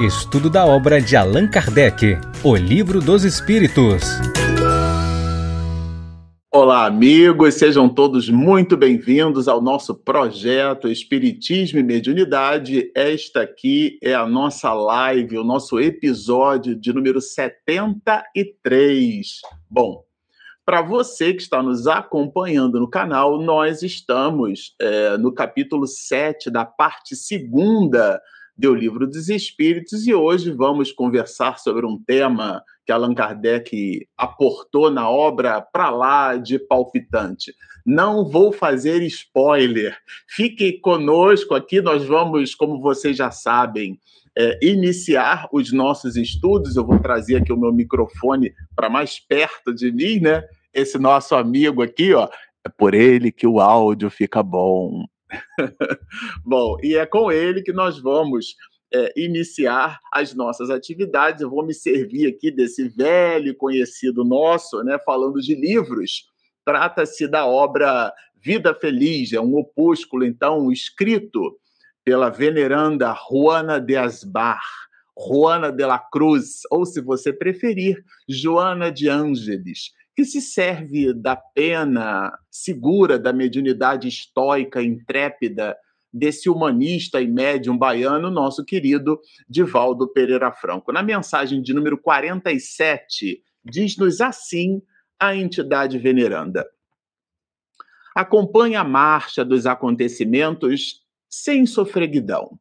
[0.00, 4.04] Estudo da obra de Allan Kardec, O Livro dos Espíritos.
[6.52, 12.92] Olá, amigos, sejam todos muito bem-vindos ao nosso projeto Espiritismo e Mediunidade.
[12.94, 19.40] Esta aqui é a nossa live, o nosso episódio de número 73.
[19.68, 20.04] Bom,
[20.64, 26.64] para você que está nos acompanhando no canal, nós estamos é, no capítulo 7 da
[26.64, 28.20] parte segunda
[28.58, 34.90] do Livro dos Espíritos e hoje vamos conversar sobre um tema que Allan Kardec aportou
[34.90, 37.54] na obra para lá de palpitante.
[37.86, 39.96] Não vou fazer spoiler.
[40.28, 43.98] Fiquem conosco aqui, nós vamos, como vocês já sabem,
[44.36, 46.76] é, iniciar os nossos estudos.
[46.76, 50.42] Eu vou trazer aqui o meu microfone para mais perto de mim, né?
[50.72, 52.28] esse nosso amigo aqui, ó,
[52.64, 55.04] é por ele que o áudio fica bom.
[56.44, 58.56] bom, e é com ele que nós vamos
[58.92, 61.42] é, iniciar as nossas atividades.
[61.42, 66.26] Eu vou me servir aqui desse velho conhecido nosso, né, falando de livros.
[66.64, 71.58] Trata-se da obra Vida Feliz, é um opúsculo, então, escrito
[72.04, 74.62] pela veneranda Juana de Asbar,
[75.18, 81.36] Juana de la Cruz, ou, se você preferir, Joana de Ângeles que se serve da
[81.36, 85.76] pena segura da mediunidade estoica, intrépida,
[86.12, 90.90] desse humanista e médium baiano, nosso querido Divaldo Pereira Franco.
[90.90, 94.82] Na mensagem de número 47, diz-nos assim
[95.20, 96.68] a entidade veneranda.
[98.12, 102.58] Acompanhe a marcha dos acontecimentos sem sofreguidão.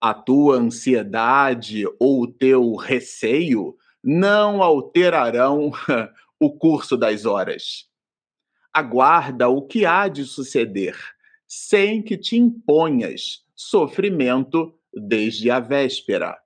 [0.00, 5.70] A tua ansiedade ou o teu receio não alterarão
[6.40, 7.88] o curso das horas.
[8.72, 10.96] Aguarda o que há de suceder,
[11.46, 16.38] sem que te imponhas sofrimento desde a véspera.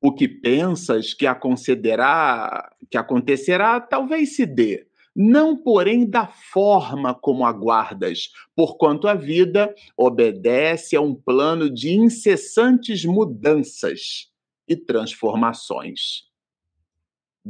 [0.00, 7.44] O que pensas que acontecerá, que acontecerá talvez se dê, não porém da forma como
[7.44, 14.30] aguardas, porquanto a vida obedece a um plano de incessantes mudanças
[14.68, 16.27] e transformações.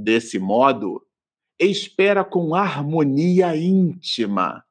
[0.00, 1.04] Desse modo,
[1.58, 4.64] espera com harmonia íntima,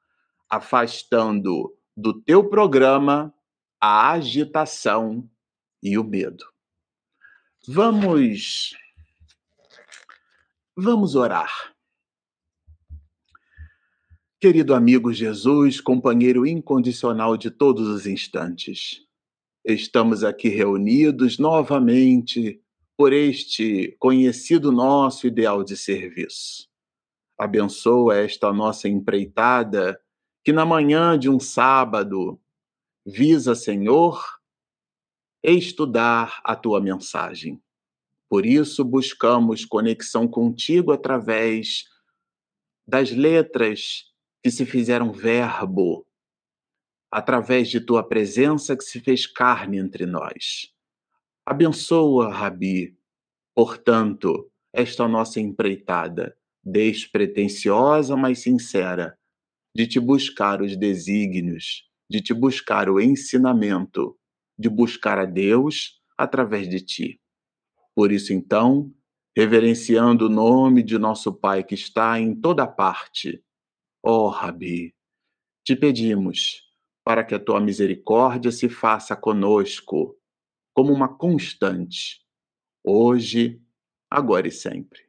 [0.50, 3.34] afastando do teu programa
[3.78, 5.30] a agitação
[5.84, 6.46] e o medo.
[7.68, 8.74] Vamos
[10.74, 11.76] vamos orar.
[14.40, 19.02] Querido amigo Jesus, companheiro incondicional de todos os instantes,
[19.66, 22.64] estamos aqui reunidos novamente
[22.98, 26.68] por este conhecido nosso ideal de serviço.
[27.38, 30.02] Abençoa esta nossa empreitada,
[30.44, 32.42] que na manhã de um sábado
[33.06, 34.26] visa, Senhor,
[35.44, 37.62] estudar a tua mensagem.
[38.28, 41.86] Por isso buscamos conexão contigo através
[42.88, 46.08] das letras que se fizeram verbo,
[47.12, 50.76] através de tua presença que se fez carne entre nós.
[51.50, 52.94] Abençoa, Rabi,
[53.56, 59.18] portanto, esta nossa empreitada, despretensiosa, mas sincera,
[59.74, 64.20] de te buscar os desígnios, de te buscar o ensinamento,
[64.60, 67.22] de buscar a Deus através de ti.
[67.96, 68.92] Por isso, então,
[69.34, 73.42] reverenciando o nome de nosso Pai que está em toda parte,
[74.04, 74.94] ó Rabi,
[75.64, 76.62] te pedimos
[77.06, 80.18] para que a tua misericórdia se faça conosco
[80.78, 82.22] como uma constante,
[82.84, 83.60] hoje,
[84.08, 85.00] agora e sempre.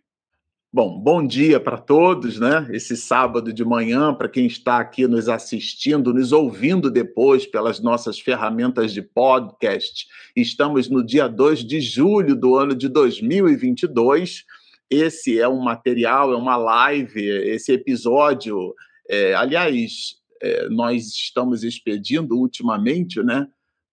[0.72, 2.66] Bom, bom dia para todos, né?
[2.70, 8.18] Esse sábado de manhã, para quem está aqui nos assistindo, nos ouvindo depois pelas nossas
[8.18, 10.06] ferramentas de podcast.
[10.34, 14.46] Estamos no dia 2 de julho do ano de 2022.
[14.88, 18.74] Esse é um material, é uma live, esse episódio.
[19.06, 23.46] É, aliás, é, nós estamos expedindo ultimamente, né?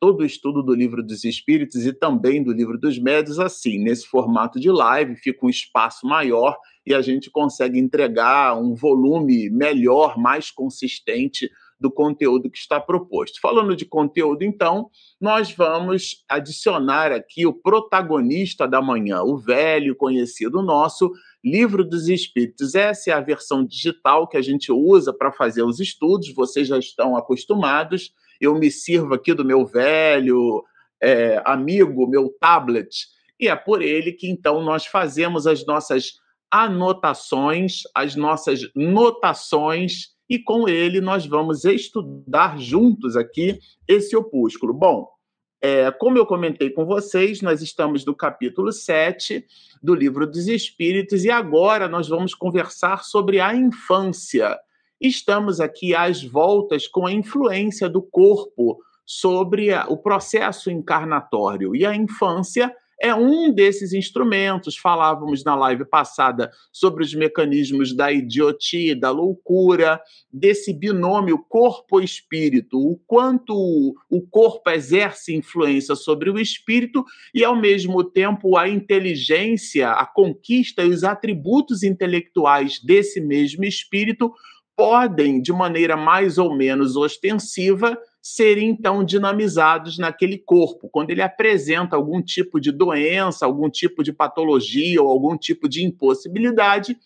[0.06, 4.06] Todo o estudo do livro dos espíritos e também do livro dos médios assim, nesse
[4.06, 6.56] formato de live, fica um espaço maior
[6.86, 11.50] e a gente consegue entregar um volume melhor, mais consistente
[11.80, 13.42] do conteúdo que está proposto.
[13.42, 20.62] Falando de conteúdo, então, nós vamos adicionar aqui o protagonista da manhã, o velho conhecido
[20.62, 21.12] nosso,
[21.44, 22.76] Livro dos Espíritos.
[22.76, 26.78] Essa é a versão digital que a gente usa para fazer os estudos, vocês já
[26.78, 30.64] estão acostumados eu me sirvo aqui do meu velho
[31.02, 33.08] é, amigo, meu tablet,
[33.40, 36.14] e é por ele que então nós fazemos as nossas
[36.50, 44.74] anotações, as nossas notações, e com ele nós vamos estudar juntos aqui esse opúsculo.
[44.74, 45.14] Bom,
[45.62, 49.44] É, como eu comentei com vocês, nós estamos no capítulo 7
[49.82, 54.60] do Livro dos Espíritos e agora nós vamos conversar sobre a infância.
[55.00, 61.76] Estamos aqui às voltas com a influência do corpo sobre o processo encarnatório.
[61.76, 64.78] E a infância é um desses instrumentos.
[64.78, 70.02] Falávamos na live passada sobre os mecanismos da idiotia, da loucura,
[70.32, 77.04] desse binômio corpo-espírito, o quanto o corpo exerce influência sobre o espírito
[77.34, 84.34] e, ao mesmo tempo, a inteligência, a conquista e os atributos intelectuais desse mesmo espírito
[84.76, 90.90] podem, de maneira mais ou menos ostensiva, serem então dinamizados naquele corpo.
[90.90, 95.84] Quando ele apresenta algum tipo de doença, algum tipo de patologia ou algum tipo de
[95.84, 96.98] impossibilidade,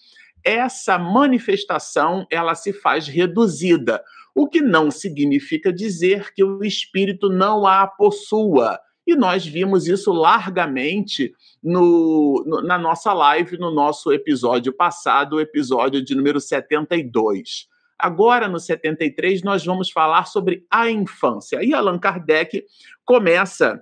[0.44, 4.02] essa manifestação ela se faz reduzida,
[4.34, 8.80] o que não significa dizer que o espírito não a possua.
[9.10, 11.34] E nós vimos isso largamente
[11.64, 17.68] no, no, na nossa live, no nosso episódio passado, o episódio de número 72.
[17.98, 21.64] Agora, no 73, nós vamos falar sobre a infância.
[21.64, 22.64] E Allan Kardec
[23.04, 23.82] começa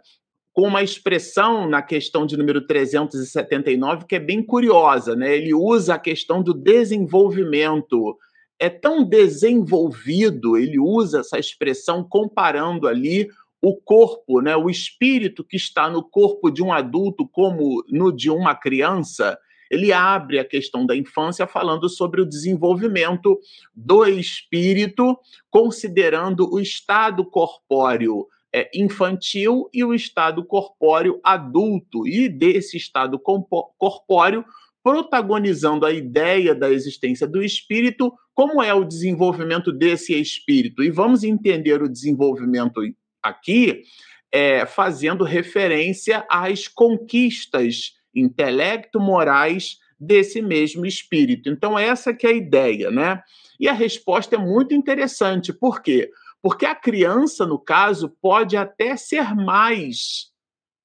[0.54, 5.36] com uma expressão na questão de número 379 que é bem curiosa, né?
[5.36, 8.18] Ele usa a questão do desenvolvimento.
[8.58, 13.28] É tão desenvolvido, ele usa essa expressão comparando ali
[13.68, 18.30] o corpo, né, o espírito que está no corpo de um adulto como no de
[18.30, 19.38] uma criança,
[19.70, 23.38] ele abre a questão da infância falando sobre o desenvolvimento
[23.76, 25.20] do espírito,
[25.50, 28.26] considerando o estado corpóreo
[28.56, 34.46] é, infantil e o estado corpóreo adulto, e desse estado corpóreo
[34.82, 40.82] protagonizando a ideia da existência do espírito, como é o desenvolvimento desse espírito.
[40.82, 42.82] E vamos entender o desenvolvimento
[43.28, 43.84] aqui
[44.32, 51.50] é, fazendo referência às conquistas intelecto-morais desse mesmo espírito.
[51.50, 53.22] Então, essa que é a ideia, né?
[53.60, 55.52] E a resposta é muito interessante.
[55.52, 56.12] Por quê?
[56.42, 60.32] Porque a criança, no caso, pode até ser mais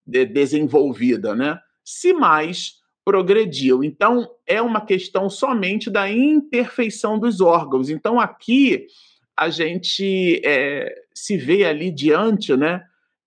[0.07, 1.59] de desenvolvida, né?
[1.85, 3.85] Se mais progrediu.
[3.85, 7.91] Então, é uma questão somente da imperfeição dos órgãos.
[7.91, 8.87] Então, aqui
[9.37, 12.83] a gente é, se vê ali diante, né?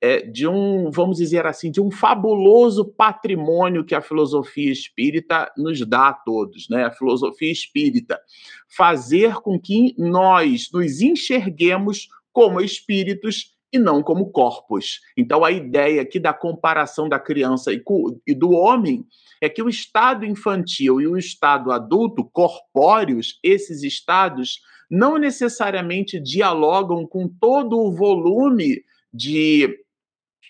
[0.06, 5.84] é, de um, vamos dizer assim, de um fabuloso patrimônio que a filosofia espírita nos
[5.86, 6.86] dá a todos, né?
[6.86, 8.20] A filosofia espírita
[8.68, 15.02] fazer com que nós nos enxerguemos como espíritos e não como corpos.
[15.18, 19.04] Então a ideia aqui da comparação da criança e do homem
[19.42, 24.60] é que o estado infantil e o estado adulto, corpóreos, esses estados
[24.90, 28.84] não necessariamente dialogam com todo o volume
[29.14, 29.70] de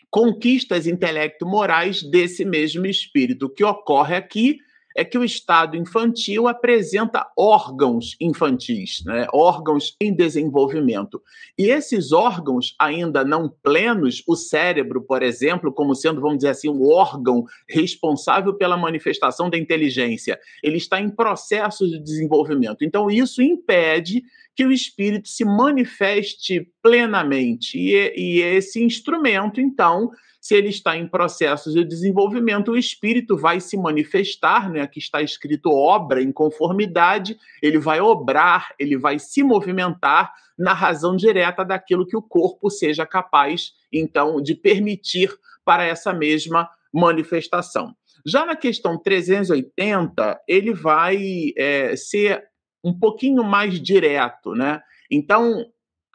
[0.09, 3.49] conquistas intelecto-morais desse mesmo espírito.
[3.49, 4.59] Que ocorre aqui
[4.95, 9.27] é que o estado infantil apresenta órgãos infantis, né?
[9.33, 11.21] órgãos em desenvolvimento.
[11.57, 16.69] E esses órgãos ainda não plenos, o cérebro, por exemplo, como sendo, vamos dizer assim,
[16.69, 22.85] o órgão responsável pela manifestação da inteligência, ele está em processo de desenvolvimento.
[22.85, 24.23] Então, isso impede
[24.55, 27.77] que o espírito se manifeste plenamente.
[27.77, 30.09] E, e esse instrumento, então,
[30.45, 34.81] se ele está em processo de desenvolvimento, o espírito vai se manifestar, né?
[34.81, 41.15] Aqui está escrito obra em conformidade, ele vai obrar, ele vai se movimentar na razão
[41.15, 45.33] direta daquilo que o corpo seja capaz, então, de permitir
[45.65, 47.95] para essa mesma manifestação.
[48.23, 52.43] Já na questão 380, ele vai é, ser
[52.83, 54.79] um pouquinho mais direto, né?
[55.09, 55.65] Então,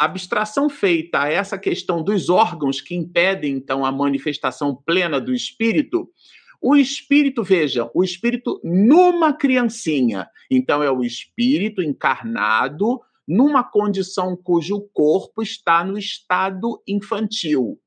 [0.04, 6.08] abstração feita a essa questão dos órgãos que impedem, então, a manifestação plena do espírito,
[6.60, 10.26] o espírito, veja, o espírito numa criancinha.
[10.50, 17.78] Então, é o espírito encarnado numa condição cujo corpo está no estado infantil.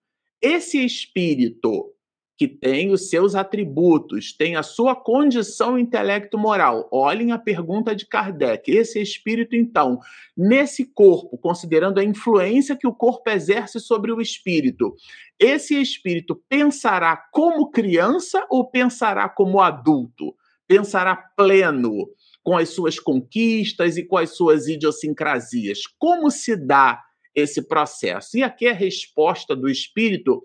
[0.41, 1.92] Esse espírito
[2.37, 6.89] que tem os seus atributos, tem a sua condição intelecto-moral.
[6.91, 8.71] Olhem a pergunta de Kardec.
[8.71, 9.99] Esse espírito, então,
[10.35, 14.95] nesse corpo, considerando a influência que o corpo exerce sobre o espírito,
[15.39, 20.35] esse espírito pensará como criança ou pensará como adulto?
[20.67, 22.07] Pensará pleno,
[22.41, 25.81] com as suas conquistas e com as suas idiosincrasias.
[25.99, 26.99] Como se dá
[27.35, 28.37] esse processo?
[28.37, 30.41] E aqui a resposta do espírito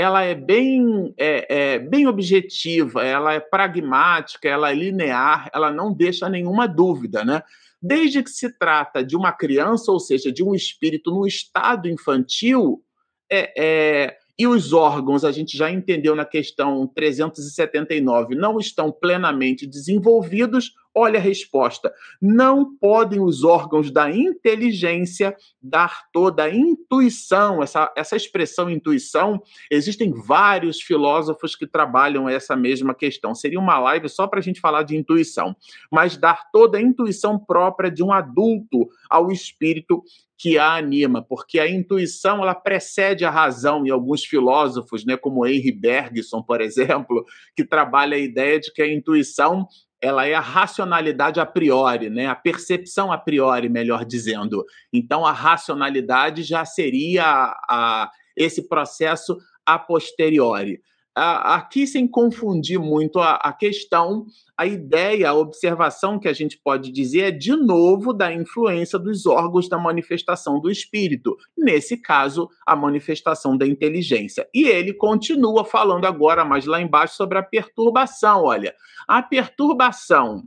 [0.00, 5.92] ela é bem, é, é, bem objetiva, ela é pragmática, ela é linear, ela não
[5.92, 7.42] deixa nenhuma dúvida, né?
[7.82, 12.82] Desde que se trata de uma criança, ou seja, de um espírito no estado infantil,
[13.30, 19.66] é, é e os órgãos, a gente já entendeu na questão 379, não estão plenamente
[19.66, 21.92] desenvolvidos, olha a resposta.
[22.20, 30.12] Não podem os órgãos da inteligência dar toda a intuição, essa, essa expressão intuição, existem
[30.12, 33.34] vários filósofos que trabalham essa mesma questão.
[33.34, 35.54] Seria uma live só para a gente falar de intuição,
[35.90, 40.02] mas dar toda a intuição própria de um adulto ao espírito
[40.40, 45.46] que a anima, porque a intuição ela precede a razão e alguns filósofos, né, como
[45.46, 49.68] Henry Bergson, por exemplo, que trabalha a ideia de que a intuição
[50.00, 52.26] ela é a racionalidade a priori, né?
[52.26, 54.64] A percepção a priori, melhor dizendo.
[54.92, 60.80] Então a racionalidade já seria a, a esse processo a posteriori
[61.14, 64.26] aqui sem confundir muito a, a, questão,
[64.56, 69.26] a ideia, a observação que a gente pode dizer é, de novo, da influência dos
[69.26, 74.48] órgãos da manifestação do espírito, nesse caso, a manifestação da inteligência.
[74.54, 78.44] E ele continua falando agora, mais lá embaixo, sobre a perturbação.
[78.44, 78.74] Olha,
[79.08, 80.44] a perturbação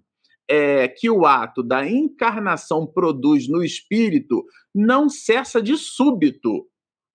[0.48, 6.67] é, que o ato da encarnação produz no espírito não cessa de súbito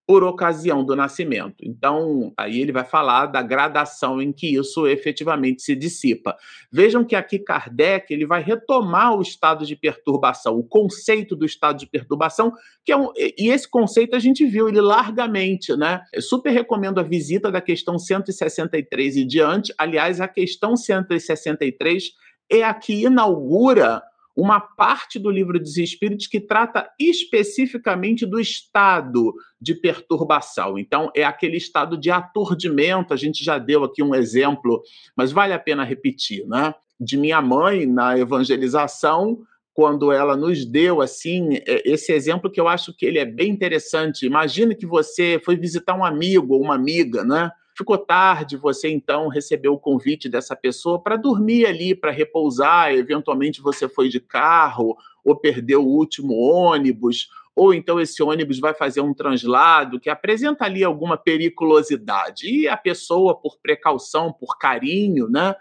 [0.09, 1.57] por ocasião do nascimento.
[1.63, 6.35] Então, aí ele vai falar da gradação em que isso efetivamente se dissipa.
[6.73, 11.79] Vejam que aqui Kardec ele vai retomar o estado de perturbação, o conceito do estado
[11.79, 12.55] de perturbação,
[12.87, 16.01] que é um, e esse conceito a gente viu ele largamente, né?
[16.11, 19.75] Eu super recomendo a visita da questão 163 e diante.
[19.77, 22.13] Aliás, a questão 163
[22.51, 24.03] é a que inaugura
[24.39, 30.79] uma parte do livro dos Espíritos que trata especificamente do estado de perturbação.
[30.79, 33.13] Então, é aquele estado de aturdimento.
[33.13, 34.81] A gente já deu aqui um exemplo,
[35.17, 36.73] mas vale a pena repetir, né?
[37.01, 39.41] De minha mãe na evangelização,
[39.75, 43.51] quando ela nos deu assim é, esse exemplo que eu acho que ele é bem
[43.51, 44.25] interessante.
[44.25, 47.51] Imagine que você foi visitar um amigo ou uma amiga, né?
[47.79, 53.61] Ficou tarde, você então recebeu o convite dessa pessoa para dormir ali, para repousar, eventualmente
[53.61, 59.01] você foi de carro ou perdeu o último ônibus, ou então esse ônibus vai fazer
[59.01, 62.51] um translado que apresenta ali alguma periculosidade.
[62.51, 65.55] E a pessoa, por precaução, por carinho, né,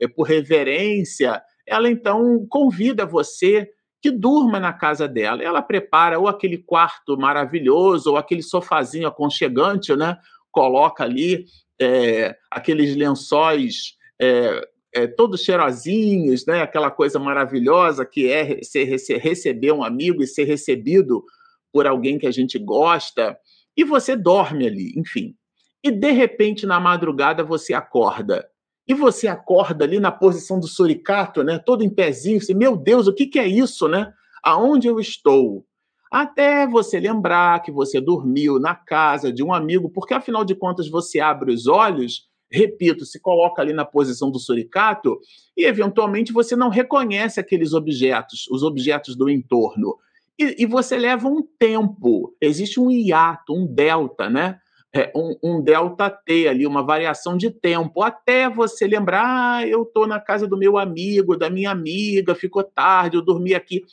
[0.00, 3.70] é, por reverência, ela então convida você
[4.02, 5.40] que durma na casa dela.
[5.40, 10.18] Ela prepara ou aquele quarto maravilhoso, ou aquele sofazinho aconchegante, né?
[10.50, 11.46] Coloca ali
[11.80, 16.60] é, aqueles lençóis é, é, todos cheirosinhos, né?
[16.62, 21.24] aquela coisa maravilhosa que é ser, receber um amigo e ser recebido
[21.72, 23.38] por alguém que a gente gosta,
[23.76, 25.34] e você dorme ali, enfim.
[25.82, 28.46] E de repente, na madrugada, você acorda.
[28.86, 31.58] E você acorda ali na posição do suricato, né?
[31.58, 34.12] todo em pezinho, assim, meu Deus, o que, que é isso, né?
[34.42, 35.64] Aonde eu estou?
[36.10, 40.88] Até você lembrar que você dormiu na casa de um amigo, porque afinal de contas
[40.88, 45.20] você abre os olhos, repito, se coloca ali na posição do suricato
[45.56, 49.96] e eventualmente você não reconhece aqueles objetos, os objetos do entorno.
[50.36, 54.58] E, e você leva um tempo, existe um hiato, um delta, né?
[54.92, 59.84] É, um, um, delta T ali, uma variação de tempo, até você lembrar, ah, eu
[59.84, 63.84] estou na casa do meu amigo, da minha amiga, ficou tarde, eu dormi aqui.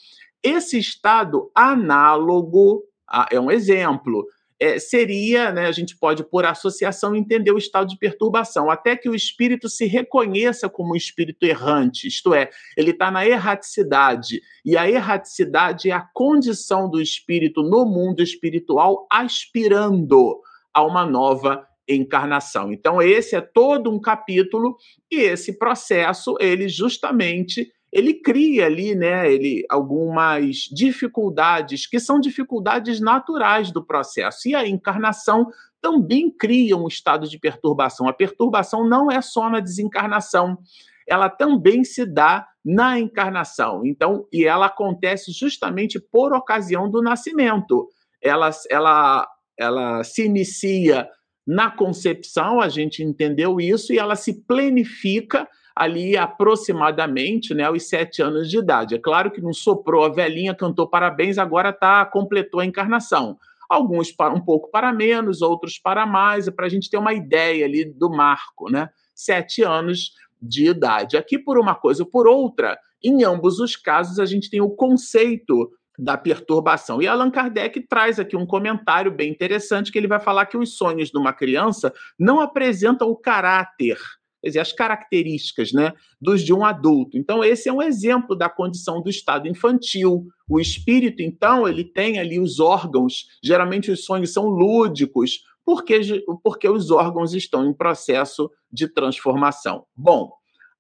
[0.43, 2.83] Esse estado análogo,
[3.31, 4.25] é um exemplo,
[4.59, 9.09] é, seria, né, a gente pode, por associação, entender o estado de perturbação, até que
[9.09, 14.75] o espírito se reconheça como um espírito errante, isto é, ele está na erraticidade, e
[14.75, 20.39] a erraticidade é a condição do espírito no mundo espiritual aspirando
[20.73, 22.73] a uma nova encarnação.
[22.73, 24.75] Então, esse é todo um capítulo,
[25.11, 32.99] e esse processo, ele justamente ele cria ali, né, ele algumas dificuldades que são dificuldades
[32.99, 34.47] naturais do processo.
[34.47, 35.47] E a encarnação
[35.81, 38.07] também cria um estado de perturbação.
[38.07, 40.59] A perturbação não é só na desencarnação,
[41.07, 43.83] ela também se dá na encarnação.
[43.83, 47.89] Então, e ela acontece justamente por ocasião do nascimento.
[48.21, 49.27] Ela, ela,
[49.57, 51.09] ela se inicia
[51.47, 58.21] na concepção, a gente entendeu isso, e ela se planifica ali aproximadamente né, aos sete
[58.21, 58.95] anos de idade.
[58.95, 63.37] É claro que não soprou a velhinha, cantou parabéns, agora tá, completou a encarnação.
[63.69, 67.65] Alguns para um pouco para menos, outros para mais, para a gente ter uma ideia
[67.65, 68.89] ali do marco, né?
[69.13, 71.17] Sete anos de idade.
[71.17, 74.69] Aqui, por uma coisa ou por outra, em ambos os casos, a gente tem o
[74.69, 77.01] conceito da perturbação.
[77.01, 80.77] E Allan Kardec traz aqui um comentário bem interessante que ele vai falar que os
[80.77, 83.97] sonhos de uma criança não apresentam o caráter
[84.41, 87.17] quer dizer, as características né, dos de um adulto.
[87.17, 90.25] Então, esse é um exemplo da condição do estado infantil.
[90.47, 96.69] O espírito, então, ele tem ali os órgãos, geralmente os sonhos são lúdicos, porque, porque
[96.69, 99.85] os órgãos estão em processo de transformação.
[99.95, 100.31] Bom,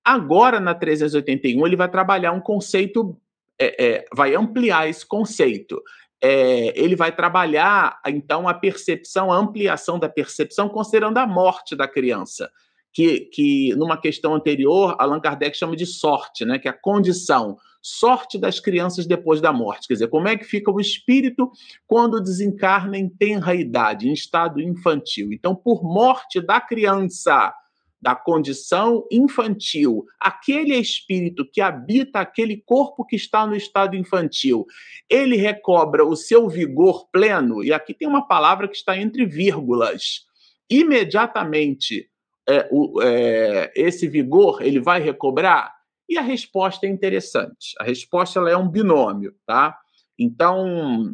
[0.03, 3.19] agora na 381 ele vai trabalhar um conceito,
[3.59, 5.81] é, é, vai ampliar esse conceito.
[6.19, 11.87] É, ele vai trabalhar, então, a percepção, a ampliação da percepção, considerando a morte da
[11.87, 12.49] criança
[12.97, 17.55] que, que numa questão anterior, Allan Kardec chama de sorte, né, que é a condição,
[17.79, 19.87] sorte das crianças depois da morte.
[19.87, 21.51] Quer dizer, como é que fica o espírito
[21.85, 25.31] quando desencarna em tenra idade, em estado infantil.
[25.31, 27.53] Então, por morte da criança,
[28.01, 34.65] da condição infantil, aquele espírito que habita aquele corpo que está no estado infantil,
[35.07, 40.25] ele recobra o seu vigor pleno, e aqui tem uma palavra que está entre vírgulas.
[40.67, 42.09] Imediatamente
[42.47, 45.75] é, o, é, esse vigor ele vai recobrar?
[46.09, 47.75] E a resposta é interessante.
[47.79, 49.77] A resposta ela é um binômio, tá?
[50.17, 51.13] Então,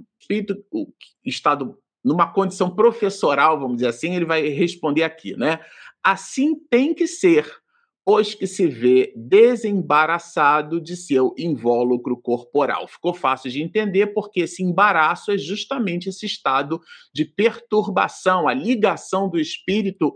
[0.72, 0.88] o
[1.26, 5.60] estado numa condição professoral, vamos dizer assim, ele vai responder aqui, né?
[6.04, 7.50] Assim tem que ser,
[8.06, 12.88] pois que se vê desembaraçado de seu invólucro corporal.
[12.88, 16.82] Ficou fácil de entender porque esse embaraço é justamente esse estado
[17.14, 20.14] de perturbação, a ligação do espírito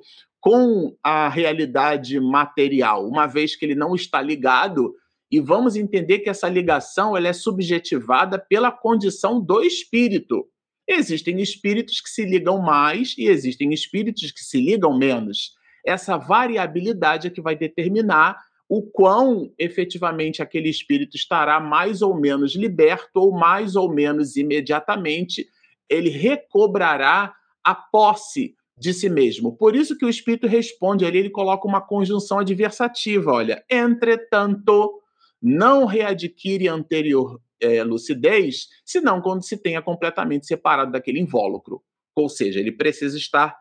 [0.47, 4.95] com a realidade material, uma vez que ele não está ligado,
[5.29, 10.47] e vamos entender que essa ligação ela é subjetivada pela condição do espírito.
[10.87, 15.51] Existem espíritos que se ligam mais e existem espíritos que se ligam menos.
[15.85, 18.37] Essa variabilidade é que vai determinar
[18.69, 25.45] o quão efetivamente aquele espírito estará mais ou menos liberto ou mais ou menos imediatamente
[25.89, 29.55] ele recobrará a posse de si mesmo.
[29.55, 35.01] Por isso que o espírito responde ali, ele coloca uma conjunção adversativa, olha, entretanto,
[35.41, 41.81] não readquire anterior é, lucidez, senão quando se tenha completamente separado daquele invólucro.
[42.15, 43.55] Ou seja, ele precisa estar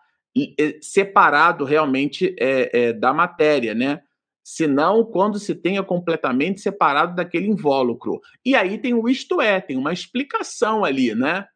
[0.83, 4.03] separado realmente é, é, da matéria, né?
[4.45, 8.21] Senão, quando se tenha completamente separado daquele invólucro.
[8.45, 11.47] E aí tem o isto é, tem uma explicação ali, né?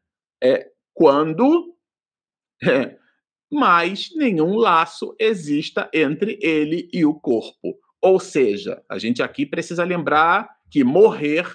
[0.43, 1.75] É, quando
[2.65, 2.97] é,
[3.51, 7.77] mas nenhum laço exista entre ele e o corpo.
[8.01, 11.47] Ou seja, a gente aqui precisa lembrar que morrer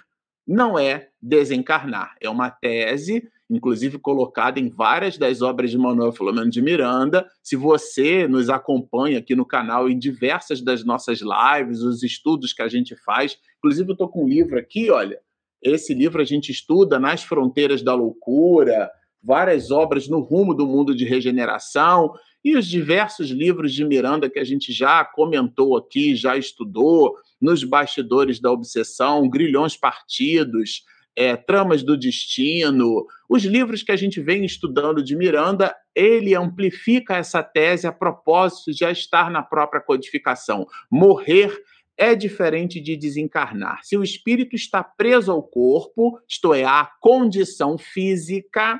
[0.47, 2.15] não é desencarnar.
[2.21, 7.27] É uma tese, inclusive colocada em várias das obras de Manuel Filomeno de Miranda.
[7.41, 12.61] Se você nos acompanha aqui no canal em diversas das nossas lives, os estudos que
[12.61, 15.19] a gente faz, inclusive eu estou com um livro aqui, olha.
[15.63, 18.91] Esse livro a gente estuda nas fronteiras da loucura,
[19.25, 24.37] várias obras no rumo do mundo de regeneração e os diversos livros de Miranda que
[24.37, 30.83] a gente já comentou aqui, já estudou, nos bastidores da obsessão, Grilhões Partidos,
[31.15, 37.15] é, Tramas do Destino, os livros que a gente vem estudando de Miranda, ele amplifica
[37.15, 40.67] essa tese a propósito de já estar na própria codificação.
[40.91, 41.57] Morrer
[41.97, 43.79] é diferente de desencarnar.
[43.83, 48.79] Se o espírito está preso ao corpo, isto é, à condição física,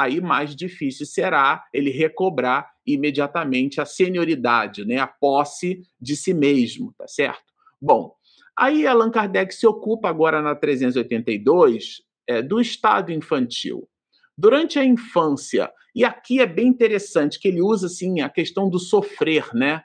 [0.00, 6.94] aí mais difícil será ele recobrar imediatamente a senioridade, né, a posse de si mesmo,
[6.96, 7.44] tá certo?
[7.80, 8.14] Bom,
[8.56, 13.86] aí Allan Kardec se ocupa agora na 382 é, do estado infantil.
[14.36, 18.78] Durante a infância, e aqui é bem interessante que ele usa assim a questão do
[18.78, 19.82] sofrer, né?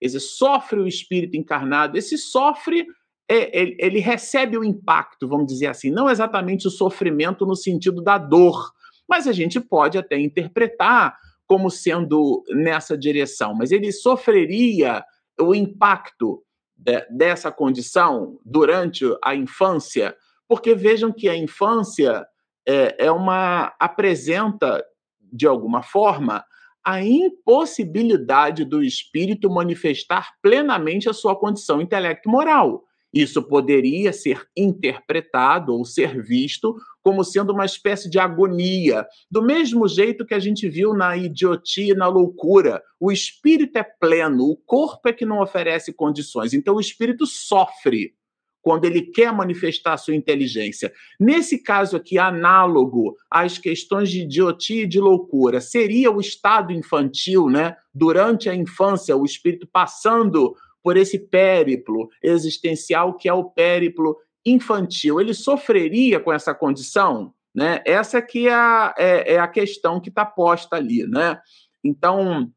[0.00, 2.86] Esse sofre o espírito encarnado, esse sofre
[3.28, 8.00] é, ele, ele recebe o impacto, vamos dizer assim, não exatamente o sofrimento no sentido
[8.00, 8.72] da dor,
[9.08, 11.16] mas a gente pode até interpretar
[11.46, 15.02] como sendo nessa direção, mas ele sofreria
[15.40, 16.42] o impacto
[16.76, 20.14] de, dessa condição durante a infância,
[20.46, 22.26] porque vejam que a infância
[22.66, 24.84] é, é uma apresenta
[25.32, 26.44] de alguma forma
[26.84, 32.84] a impossibilidade do espírito manifestar plenamente a sua condição intelecto-moral.
[33.12, 39.88] Isso poderia ser interpretado ou ser visto como sendo uma espécie de agonia, do mesmo
[39.88, 42.82] jeito que a gente viu na idiotia e na loucura.
[43.00, 46.52] O espírito é pleno, o corpo é que não oferece condições.
[46.52, 48.14] Então o espírito sofre
[48.60, 50.92] quando ele quer manifestar sua inteligência.
[51.18, 57.48] Nesse caso aqui, análogo às questões de idiotia e de loucura, seria o estado infantil,
[57.48, 57.74] né?
[57.94, 60.54] Durante a infância, o espírito passando
[60.88, 65.20] por esse périplo existencial que é o périplo infantil.
[65.20, 67.34] Ele sofreria com essa condição?
[67.54, 67.82] Né?
[67.84, 71.06] Essa que é a, é, é a questão que está posta ali.
[71.06, 71.38] Né?
[71.84, 72.50] Então,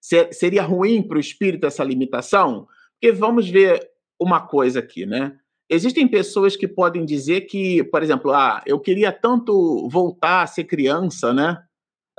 [0.00, 2.66] ser, seria ruim para o espírito essa limitação?
[2.94, 3.80] Porque vamos ver
[4.20, 5.38] uma coisa aqui, né?
[5.70, 10.64] Existem pessoas que podem dizer que, por exemplo, ah, eu queria tanto voltar a ser
[10.64, 11.56] criança, né?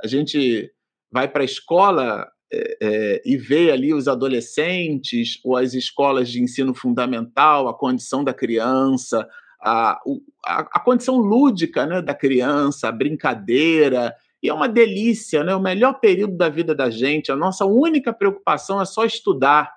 [0.02, 0.72] A gente
[1.12, 6.42] vai para a escola é, é, e vê ali os adolescentes ou as escolas de
[6.42, 9.28] ensino fundamental, a condição da criança,
[9.60, 9.98] a,
[10.44, 15.54] a, a condição lúdica né, da criança, a brincadeira, e é uma delícia, né?
[15.54, 17.30] O melhor período da vida da gente.
[17.30, 19.70] A nossa única preocupação é só estudar.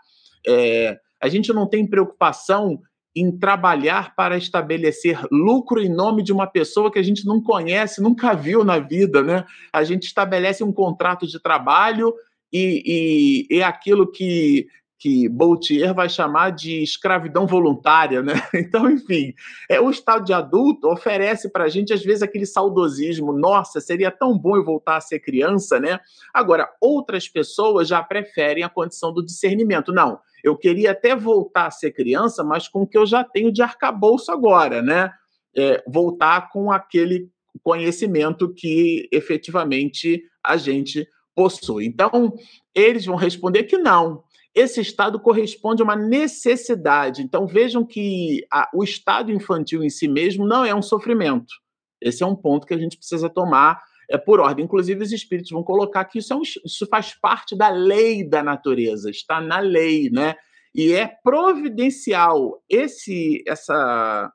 [0.48, 2.80] É, a gente não tem preocupação
[3.16, 8.02] em trabalhar para estabelecer lucro em nome de uma pessoa que a gente não conhece,
[8.02, 9.46] nunca viu na vida, né?
[9.72, 12.14] A gente estabelece um contrato de trabalho
[12.54, 14.68] e, e é aquilo que
[15.04, 18.36] que Boutier vai chamar de escravidão voluntária, né?
[18.56, 19.34] Então, enfim,
[19.70, 24.10] é o estado de adulto oferece para a gente às vezes aquele saudosismo, nossa, seria
[24.10, 26.00] tão bom eu voltar a ser criança, né?
[26.34, 29.92] Agora, outras pessoas já preferem a condição do discernimento.
[29.92, 33.52] Não, eu queria até voltar a ser criança, mas com o que eu já tenho
[33.52, 35.12] de arcabouço agora, né?
[35.54, 37.30] É, voltar com aquele
[37.62, 41.86] conhecimento que efetivamente a gente possui.
[41.86, 42.34] Então,
[42.74, 47.24] eles vão responder que não esse estado corresponde a uma necessidade.
[47.24, 51.54] Então vejam que a, o estado infantil em si mesmo não é um sofrimento.
[52.00, 54.65] Esse é um ponto que a gente precisa tomar é, por ordem.
[54.65, 58.43] Inclusive, os espíritos vão colocar que isso, é um, isso faz parte da lei da
[58.43, 60.36] natureza, está na lei, né?
[60.76, 64.32] E é providencial esse, essa,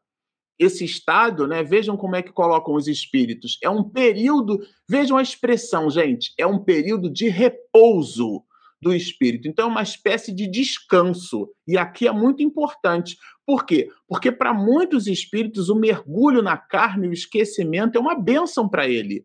[0.59, 1.63] esse estado, né?
[1.63, 3.59] Vejam como é que colocam os espíritos.
[3.63, 8.43] É um período, vejam a expressão, gente, é um período de repouso
[8.81, 9.49] do espírito.
[9.49, 11.49] Então, é uma espécie de descanso.
[11.67, 13.17] E aqui é muito importante.
[13.47, 13.89] Por quê?
[14.07, 19.25] Porque para muitos espíritos, o mergulho na carne o esquecimento é uma bênção para ele.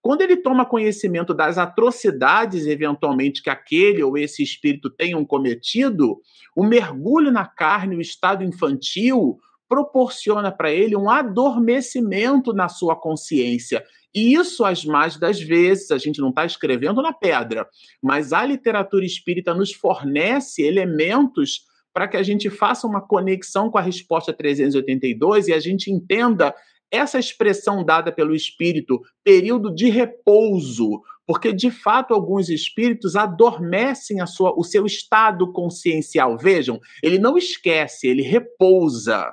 [0.00, 6.20] Quando ele toma conhecimento das atrocidades, eventualmente, que aquele ou esse espírito tenham cometido,
[6.56, 9.38] o mergulho na carne, o estado infantil,
[9.72, 13.82] proporciona para ele um adormecimento na sua consciência
[14.14, 17.66] e isso, as mais das vezes, a gente não está escrevendo na pedra,
[18.02, 21.62] mas a literatura espírita nos fornece elementos
[21.94, 26.54] para que a gente faça uma conexão com a resposta 382 e a gente entenda
[26.90, 34.52] essa expressão dada pelo espírito, período de repouso, porque de fato alguns espíritos adormecem sua,
[34.54, 36.36] o seu estado consciencial.
[36.36, 39.32] Vejam, ele não esquece, ele repousa.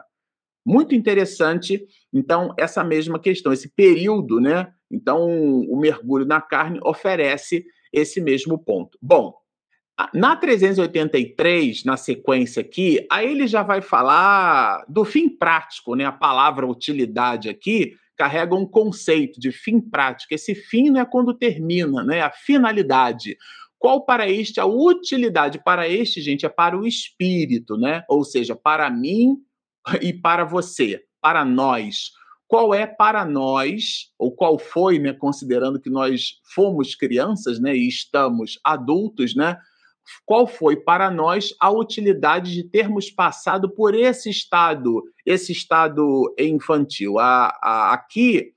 [0.65, 4.71] Muito interessante, então, essa mesma questão, esse período, né?
[4.91, 8.97] Então, o mergulho na carne oferece esse mesmo ponto.
[9.01, 9.33] Bom,
[10.13, 16.05] na 383, na sequência aqui, aí ele já vai falar do fim prático, né?
[16.05, 20.33] A palavra utilidade aqui carrega um conceito de fim prático.
[20.33, 22.21] Esse fim não é quando termina, né?
[22.21, 23.37] A finalidade.
[23.77, 25.61] Qual para este a utilidade?
[25.63, 28.03] Para este, gente, é para o espírito, né?
[28.09, 29.37] Ou seja, para mim
[30.01, 32.11] e para você, para nós.
[32.47, 37.87] Qual é para nós, ou qual foi, né, considerando que nós fomos crianças, né, e
[37.87, 39.57] estamos adultos, né?
[40.25, 47.19] Qual foi para nós a utilidade de termos passado por esse estado, esse estado infantil?
[47.19, 48.53] A, a, aqui,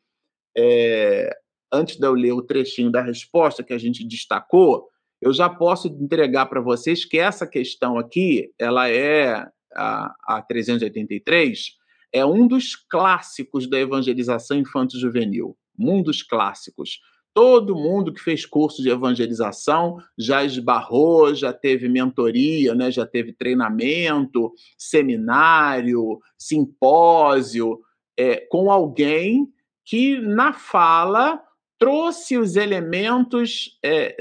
[0.57, 1.31] é,
[1.71, 4.88] antes de eu ler o trechinho da resposta que a gente destacou,
[5.21, 11.77] eu já posso entregar para vocês que essa questão aqui, ela é a, a 383,
[12.13, 15.57] é um dos clássicos da evangelização infanto-juvenil.
[15.79, 17.01] Um dos clássicos.
[17.35, 22.91] Todo mundo que fez curso de evangelização já esbarrou, já teve mentoria, né?
[22.91, 27.81] já teve treinamento, seminário, simpósio,
[28.19, 29.49] é, com alguém
[29.83, 31.43] que, na fala,
[31.79, 34.15] trouxe os elementos é,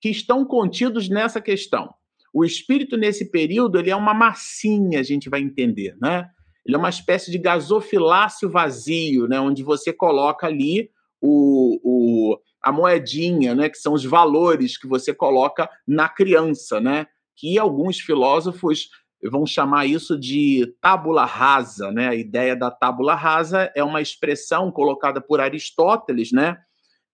[0.00, 1.92] que estão contidos nessa questão.
[2.32, 6.28] O espírito, nesse período, ele é uma massinha, a gente vai entender, né?
[6.64, 9.38] Ele é uma espécie de gasofilácio vazio, né?
[9.40, 10.90] Onde você coloca ali
[11.20, 13.68] o, o, a moedinha, né?
[13.68, 17.06] Que são os valores que você coloca na criança, né?
[17.36, 18.88] Que alguns filósofos
[19.30, 22.08] vão chamar isso de tábula rasa, né?
[22.08, 26.56] A ideia da tábula rasa é uma expressão colocada por Aristóteles, né?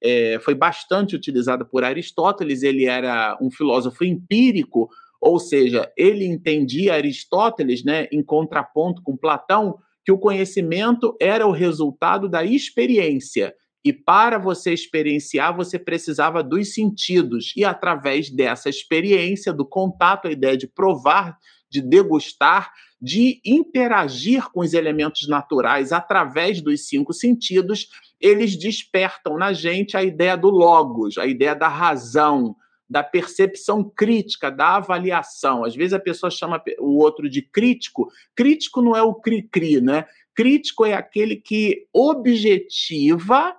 [0.02, 2.62] É, foi bastante utilizada por Aristóteles.
[2.62, 4.88] Ele era um filósofo empírico,
[5.20, 11.52] ou seja, ele entendia Aristóteles, né, em contraponto com Platão, que o conhecimento era o
[11.52, 13.54] resultado da experiência.
[13.85, 17.52] E para você experienciar, você precisava dos sentidos.
[17.57, 21.37] E através dessa experiência, do contato, a ideia de provar,
[21.70, 27.88] de degustar, de interagir com os elementos naturais através dos cinco sentidos,
[28.20, 32.57] eles despertam na gente a ideia do logos, a ideia da razão,
[32.88, 35.64] da percepção crítica, da avaliação.
[35.64, 38.09] Às vezes a pessoa chama o outro de crítico.
[38.35, 40.07] Crítico não é o cri-cri, né?
[40.35, 43.55] Crítico é aquele que objetiva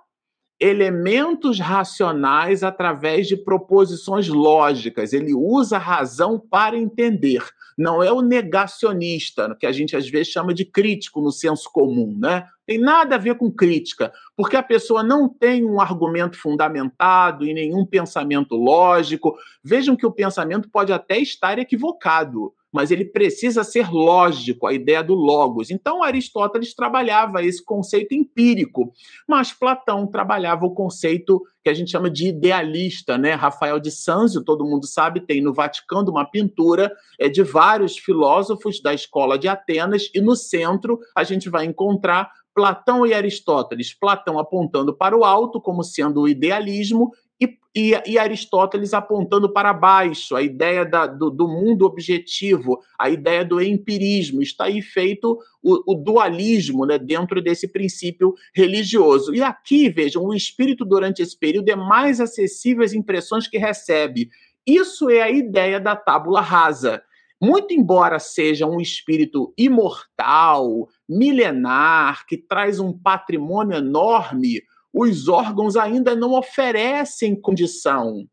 [0.60, 5.14] elementos racionais através de proposições lógicas.
[5.14, 7.42] Ele usa a razão para entender.
[7.78, 12.14] Não é o negacionista, que a gente às vezes chama de crítico no senso comum,
[12.20, 12.46] né?
[12.66, 17.54] Tem nada a ver com crítica, porque a pessoa não tem um argumento fundamentado e
[17.54, 19.34] nenhum pensamento lógico.
[19.64, 25.02] Vejam que o pensamento pode até estar equivocado mas ele precisa ser lógico, a ideia
[25.02, 25.70] do logos.
[25.70, 28.92] Então, Aristóteles trabalhava esse conceito empírico,
[29.28, 33.32] mas Platão trabalhava o conceito que a gente chama de idealista, né?
[33.32, 38.80] Rafael de Sanzio, todo mundo sabe, tem no Vaticano uma pintura é de vários filósofos
[38.80, 43.94] da escola de Atenas e no centro a gente vai encontrar Platão e Aristóteles.
[43.94, 47.10] Platão apontando para o alto como sendo o idealismo
[47.74, 53.44] e, e, Aristóteles apontando para baixo, a ideia da, do, do, mundo objetivo, a ideia
[53.44, 54.42] do empirismo.
[54.42, 59.32] Está aí feito o, o, dualismo né, dentro desse princípio religioso.
[59.32, 64.30] E aqui, vejam, o espírito durante esse período é mais acessível às impressões que recebe.
[64.66, 67.02] Isso é a ideia da tábula rasa.
[67.40, 74.60] Muito embora seja um espírito imortal, milenar, que traz um patrimônio enorme,
[74.92, 78.26] os órgãos ainda não oferecem condição.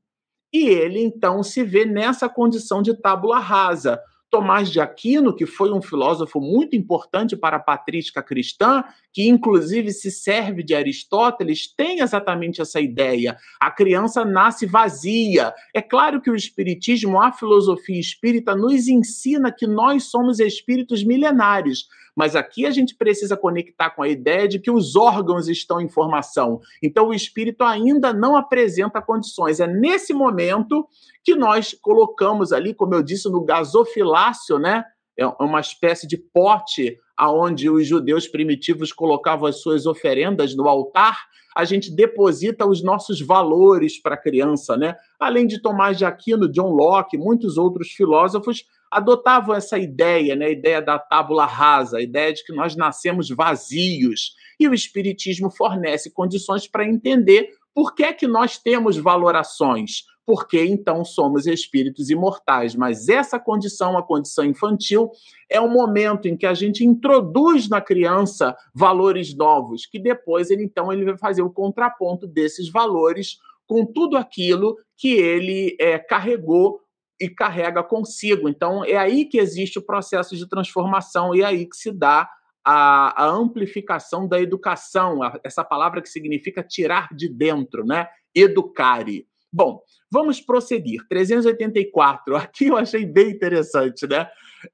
[0.54, 4.00] E ele então se vê nessa condição de tábula rasa.
[4.30, 9.92] Tomás de Aquino, que foi um filósofo muito importante para a patrística cristã, que inclusive
[9.92, 13.38] se serve de Aristóteles, tem exatamente essa ideia.
[13.58, 15.54] A criança nasce vazia.
[15.74, 21.86] É claro que o espiritismo, a filosofia espírita nos ensina que nós somos espíritos milenares,
[22.18, 25.88] mas aqui a gente precisa conectar com a ideia de que os órgãos estão em
[25.88, 26.60] formação.
[26.82, 29.60] Então o espírito ainda não apresenta condições.
[29.60, 30.88] É nesse momento
[31.24, 34.84] que nós colocamos ali, como eu disse, no gasofilácio, né?
[35.16, 41.20] É uma espécie de pote aonde os judeus primitivos colocavam as suas oferendas no altar,
[41.56, 44.96] a gente deposita os nossos valores para a criança, né?
[45.20, 50.52] Além de Tomás de Aquino, John Locke, muitos outros filósofos adotavam essa ideia, né, a
[50.52, 54.36] ideia da tábula rasa, a ideia de que nós nascemos vazios.
[54.60, 60.66] E o Espiritismo fornece condições para entender por que, é que nós temos valorações, porque
[60.66, 62.76] então somos espíritos imortais.
[62.76, 65.12] Mas essa condição, a condição infantil,
[65.50, 70.64] é o momento em que a gente introduz na criança valores novos, que depois ele
[70.64, 76.82] então ele vai fazer o contraponto desses valores com tudo aquilo que ele é, carregou
[77.20, 78.48] e carrega consigo.
[78.48, 82.30] Então, é aí que existe o processo de transformação e é aí que se dá
[82.64, 88.08] a, a amplificação da educação, a, essa palavra que significa tirar de dentro, né?
[88.36, 89.26] Educare.
[89.52, 89.82] Bom,
[90.12, 91.02] vamos prosseguir.
[91.08, 92.36] 384.
[92.38, 94.30] Aqui eu achei bem interessante, né?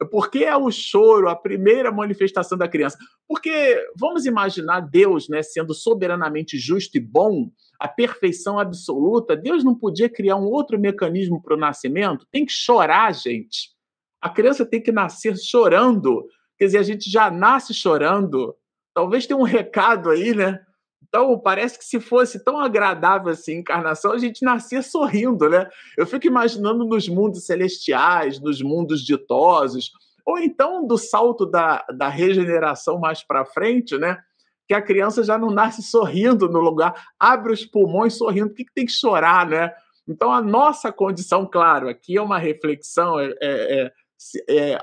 [0.10, 2.98] Por que é o choro a primeira manifestação da criança?
[3.28, 9.76] Porque vamos imaginar Deus, né, sendo soberanamente justo e bom, a perfeição absoluta, Deus não
[9.76, 12.26] podia criar um outro mecanismo para o nascimento?
[12.32, 13.72] Tem que chorar, gente.
[14.22, 16.26] A criança tem que nascer chorando.
[16.58, 18.56] Quer dizer, a gente já nasce chorando.
[18.94, 20.62] Talvez tenha um recado aí, né?
[21.08, 25.70] Então, parece que se fosse tão agradável assim a encarnação, a gente nascia sorrindo, né?
[25.98, 29.92] Eu fico imaginando nos mundos celestiais, nos mundos ditosos,
[30.26, 34.20] ou então do salto da, da regeneração mais para frente, né?
[34.68, 38.66] que a criança já não nasce sorrindo no lugar, abre os pulmões sorrindo, por que,
[38.66, 39.74] que tem que chorar, né?
[40.08, 43.92] Então, a nossa condição, claro, aqui é uma reflexão é, é,
[44.50, 44.80] é, é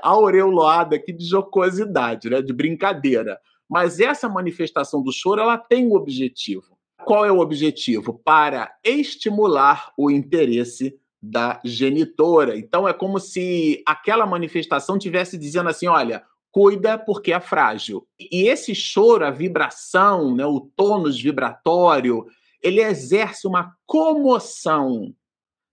[0.95, 2.41] aqui de jocosidade, né?
[2.41, 3.39] de brincadeira.
[3.71, 6.77] Mas essa manifestação do choro, ela tem um objetivo.
[7.05, 8.21] Qual é o objetivo?
[8.21, 12.57] Para estimular o interesse da genitora.
[12.57, 18.05] Então, é como se aquela manifestação tivesse dizendo assim: olha, cuida porque é frágil.
[18.19, 22.25] E esse choro, a vibração, né, o tônus vibratório,
[22.61, 25.13] ele exerce uma comoção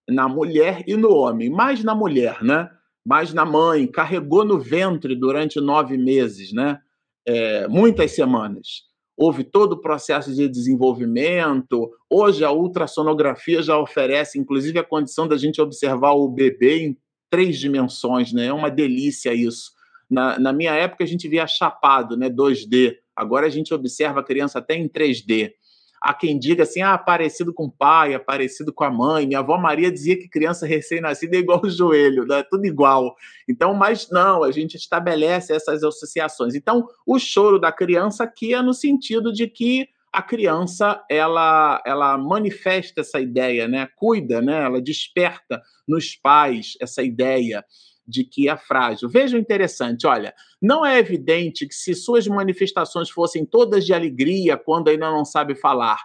[0.08, 2.70] na mulher e no homem, mais na mulher, né?
[3.04, 6.80] Mais na mãe, carregou no ventre durante nove meses, né?
[7.28, 8.88] É, muitas semanas.
[9.16, 11.90] Houve todo o processo de desenvolvimento.
[12.08, 16.96] Hoje a ultrassonografia já oferece, inclusive, a condição da gente observar o bebê em
[17.28, 18.46] três dimensões, né?
[18.46, 19.72] É uma delícia isso
[20.10, 22.96] na, na minha época, a gente via chapado, né, 2D.
[23.14, 25.52] Agora a gente observa a criança até em 3D.
[26.00, 29.26] Há quem diga assim, ah, parecido com o pai, é parecido com a mãe.
[29.26, 32.42] Minha avó Maria dizia que criança recém-nascida é igual o joelho, né?
[32.48, 33.16] tudo igual.
[33.48, 36.54] Então, mas não, a gente estabelece essas associações.
[36.54, 42.16] Então, o choro da criança aqui é no sentido de que a criança ela ela
[42.16, 43.88] manifesta essa ideia, né?
[43.94, 44.64] Cuida, né?
[44.64, 47.64] Ela desperta nos pais essa ideia
[48.08, 49.08] de que é frágil.
[49.08, 54.56] Veja o interessante, olha, não é evidente que se suas manifestações fossem todas de alegria
[54.56, 55.98] quando ainda não sabe falar,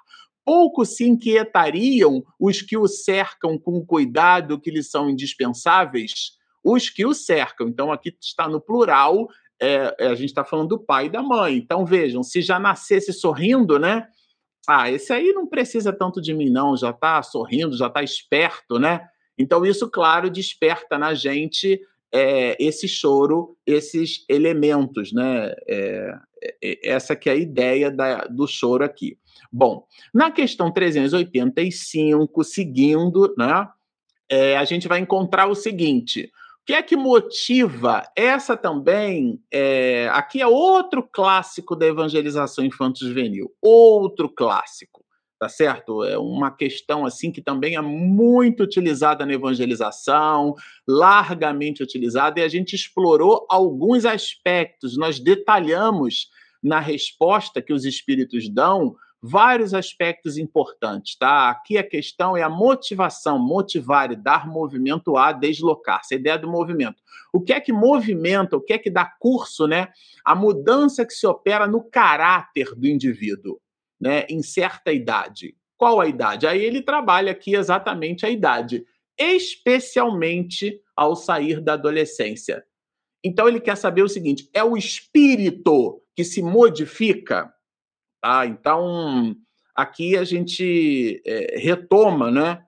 [0.44, 6.38] pouco se inquietariam os que o cercam com cuidado que lhes são indispensáveis?
[6.62, 7.68] Os que o cercam.
[7.68, 9.28] Então, aqui está no plural,
[9.62, 11.56] é, é, a gente está falando do pai e da mãe.
[11.56, 14.08] Então, vejam, se já nascesse sorrindo, né?
[14.68, 18.80] Ah, esse aí não precisa tanto de mim, não, já está sorrindo, já está esperto,
[18.80, 19.08] né?
[19.38, 21.82] Então, isso, claro, desperta na gente
[22.14, 25.54] é, esse choro, esses elementos, né?
[25.68, 26.16] É,
[26.64, 29.18] é, essa que é a ideia da, do choro aqui.
[29.52, 33.68] Bom, na questão 385, seguindo, né?
[34.30, 39.42] É, a gente vai encontrar o seguinte: o que é que motiva essa também?
[39.52, 45.03] É, aqui é outro clássico da evangelização infanto-juvenil, outro clássico,
[45.44, 46.06] tá certo?
[46.06, 50.56] É uma questão assim que também é muito utilizada na evangelização,
[50.88, 56.30] largamente utilizada, e a gente explorou alguns aspectos, nós detalhamos
[56.64, 61.50] na resposta que os espíritos dão vários aspectos importantes, tá?
[61.50, 66.50] Aqui a questão é a motivação, motivar e dar movimento a deslocar-se, a ideia do
[66.50, 67.04] movimento.
[67.34, 69.90] O que é que movimenta, o que é que dá curso, né?
[70.24, 73.60] A mudança que se opera no caráter do indivíduo,
[74.04, 74.26] né?
[74.30, 75.56] Em certa idade.
[75.78, 76.46] Qual a idade?
[76.46, 78.86] Aí ele trabalha aqui exatamente a idade,
[79.18, 82.66] especialmente ao sair da adolescência.
[83.24, 87.54] Então ele quer saber o seguinte: é o espírito que se modifica?
[88.22, 88.46] Tá?
[88.46, 89.34] Então,
[89.74, 92.66] aqui a gente é, retoma, né?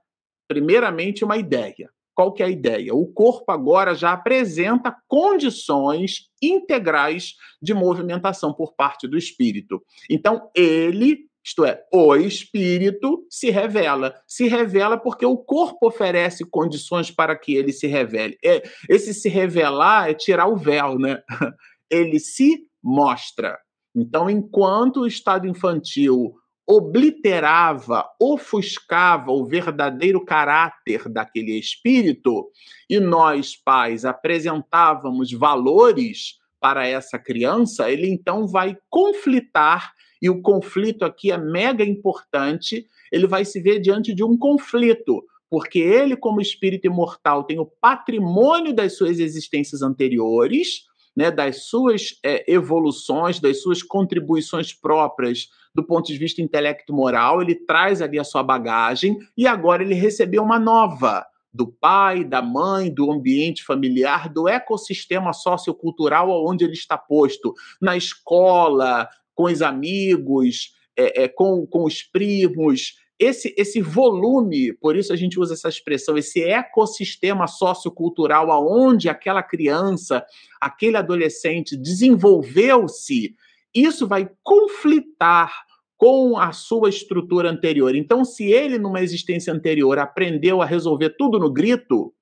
[0.47, 1.89] primeiramente, uma ideia.
[2.15, 2.95] Qual que é a ideia?
[2.95, 9.83] O corpo agora já apresenta condições integrais de movimentação por parte do espírito.
[10.09, 14.15] Então, ele, isto é, o espírito, se revela.
[14.25, 18.37] Se revela porque o corpo oferece condições para que ele se revele.
[18.43, 21.21] É, esse se revelar é tirar o véu, né?
[21.91, 23.59] Ele se mostra.
[23.95, 26.33] Então, enquanto o estado infantil
[26.67, 32.49] obliterava, ofuscava o verdadeiro caráter daquele espírito,
[32.89, 41.05] e nós, pais, apresentávamos valores para essa criança, ele então vai conflitar, e o conflito
[41.05, 46.41] aqui é mega importante, ele vai se ver diante de um conflito, porque ele, como
[46.41, 53.61] espírito imortal, tem o patrimônio das suas existências anteriores, né, das suas é, evoluções, das
[53.61, 59.45] suas contribuições próprias do ponto de vista intelecto-moral, ele traz ali a sua bagagem e
[59.45, 66.29] agora ele recebeu uma nova do pai, da mãe, do ambiente familiar, do ecossistema sociocultural
[66.45, 72.95] onde ele está posto, na escola, com os amigos, é, é, com, com os primos,
[73.19, 79.41] esse, esse volume, por isso a gente usa essa expressão, esse ecossistema sociocultural aonde aquela
[79.41, 80.25] criança,
[80.59, 83.33] aquele adolescente desenvolveu-se,
[83.73, 85.53] isso vai conflitar
[85.97, 87.95] com a sua estrutura anterior.
[87.95, 92.13] Então, se ele, numa existência anterior, aprendeu a resolver tudo no grito,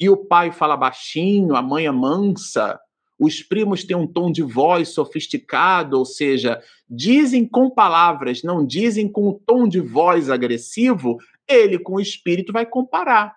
[0.00, 2.78] e o pai fala baixinho, a mãe é mansa,
[3.18, 9.10] os primos têm um tom de voz sofisticado, ou seja, dizem com palavras, não dizem
[9.10, 13.34] com o tom de voz agressivo, ele com o espírito vai comparar.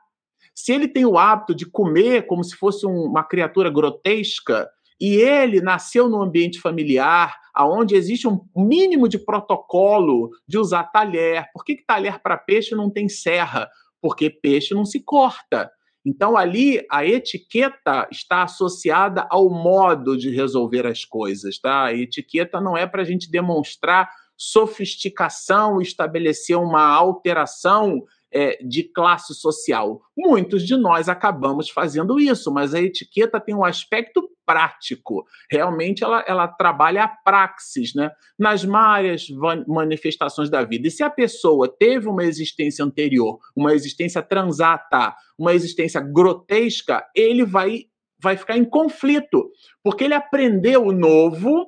[0.53, 4.69] Se ele tem o hábito de comer como se fosse uma criatura grotesca,
[5.01, 11.47] e ele nasceu num ambiente familiar, aonde existe um mínimo de protocolo de usar talher.
[11.51, 13.67] Por que, que talher para peixe não tem serra?
[13.99, 15.71] Porque peixe não se corta.
[16.05, 21.85] Então, ali, a etiqueta está associada ao modo de resolver as coisas, tá?
[21.85, 29.33] A etiqueta não é para a gente demonstrar sofisticação, estabelecer uma alteração é, de classe
[29.33, 30.01] social.
[30.17, 35.25] Muitos de nós acabamos fazendo isso, mas a etiqueta tem um aspecto prático.
[35.49, 38.11] Realmente ela, ela trabalha a praxis, né?
[38.37, 39.27] nas várias
[39.67, 40.87] manifestações da vida.
[40.87, 47.45] E se a pessoa teve uma existência anterior, uma existência transata, uma existência grotesca, ele
[47.45, 47.85] vai,
[48.21, 49.51] vai ficar em conflito,
[49.83, 51.67] porque ele aprendeu o novo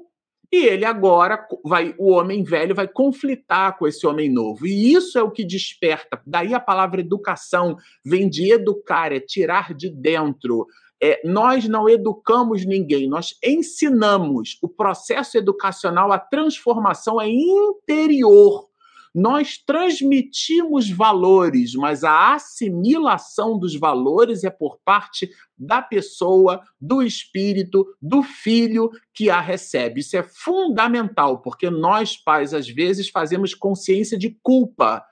[0.53, 4.67] e ele agora vai, o homem velho vai conflitar com esse homem novo.
[4.67, 6.21] E isso é o que desperta.
[6.27, 7.75] Daí a palavra educação
[8.05, 10.67] vem de educar, é tirar de dentro.
[11.01, 14.59] É, nós não educamos ninguém, nós ensinamos.
[14.61, 18.69] O processo educacional, a transformação é interior.
[19.13, 27.85] Nós transmitimos valores, mas a assimilação dos valores é por parte da pessoa, do espírito,
[28.01, 30.01] do filho que a recebe.
[30.01, 35.05] Isso é fundamental, porque nós, pais, às vezes fazemos consciência de culpa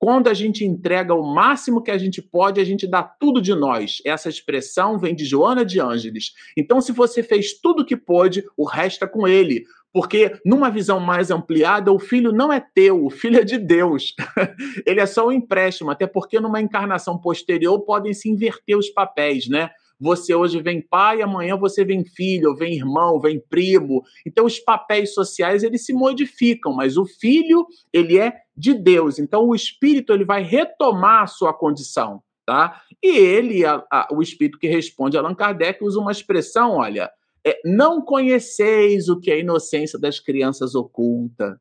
[0.00, 3.54] Quando a gente entrega o máximo que a gente pode, a gente dá tudo de
[3.54, 3.98] nós.
[4.02, 6.32] Essa expressão vem de Joana de Ângeles.
[6.56, 9.66] Então, se você fez tudo o que pôde, o resto é com ele.
[9.92, 14.14] Porque, numa visão mais ampliada, o filho não é teu, o filho é de Deus.
[14.86, 19.50] ele é só um empréstimo, até porque numa encarnação posterior podem se inverter os papéis,
[19.50, 19.68] né?
[20.00, 24.02] Você hoje vem pai, amanhã você vem filho, vem irmão, vem primo.
[24.26, 29.18] Então os papéis sociais eles se modificam, mas o filho ele é de Deus.
[29.18, 32.82] Então o espírito ele vai retomar a sua condição, tá?
[33.02, 37.10] E ele, a, a, o espírito que responde a Allan Kardec usa uma expressão, olha,
[37.44, 41.58] é, não conheceis o que a inocência das crianças oculta.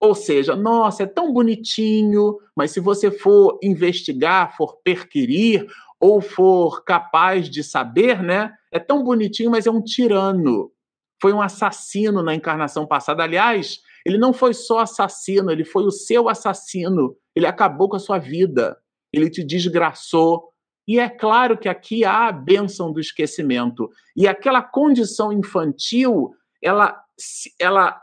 [0.00, 5.66] Ou seja, nossa, é tão bonitinho, mas se você for investigar, for perquirir,
[6.00, 8.52] ou for capaz de saber, né?
[8.70, 10.70] É tão bonitinho, mas é um tirano.
[11.20, 13.24] Foi um assassino na encarnação passada.
[13.24, 17.14] Aliás, ele não foi só assassino, ele foi o seu assassino.
[17.36, 18.74] Ele acabou com a sua vida.
[19.12, 20.48] Ele te desgraçou.
[20.88, 23.90] E é claro que aqui há a bênção do esquecimento.
[24.16, 26.30] E aquela condição infantil,
[26.62, 26.98] ela,
[27.60, 28.00] ela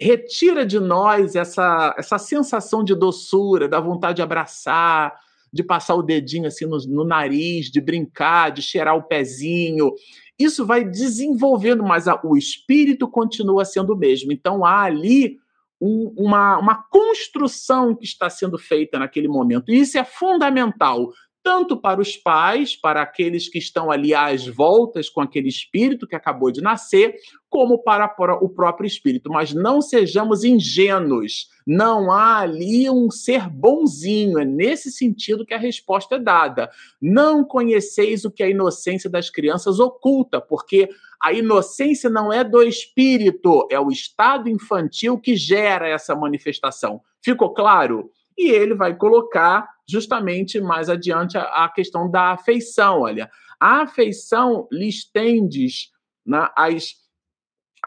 [0.00, 5.18] retira de nós essa, essa sensação de doçura, da vontade de abraçar,
[5.52, 9.92] de passar o dedinho assim no, no nariz, de brincar, de cheirar o pezinho.
[10.40, 14.32] Isso vai desenvolvendo, mas a, o espírito continua sendo o mesmo.
[14.32, 15.38] Então há ali
[15.80, 19.70] um, uma, uma construção que está sendo feita naquele momento.
[19.70, 21.10] E isso é fundamental
[21.42, 26.14] tanto para os pais, para aqueles que estão ali às voltas com aquele espírito que
[26.14, 27.16] acabou de nascer,
[27.48, 28.06] como para
[28.42, 29.30] o próprio espírito.
[29.30, 31.48] Mas não sejamos ingênuos.
[31.66, 34.38] Não há ali um ser bonzinho.
[34.38, 36.70] É nesse sentido que a resposta é dada.
[37.00, 40.88] Não conheceis o que a inocência das crianças oculta, porque
[41.22, 47.00] a inocência não é do espírito, é o estado infantil que gera essa manifestação.
[47.22, 48.10] Ficou claro?
[48.38, 53.00] E ele vai colocar justamente mais adiante a, a questão da afeição.
[53.00, 55.90] Olha, a afeição lhes tendes
[56.26, 56.94] né, as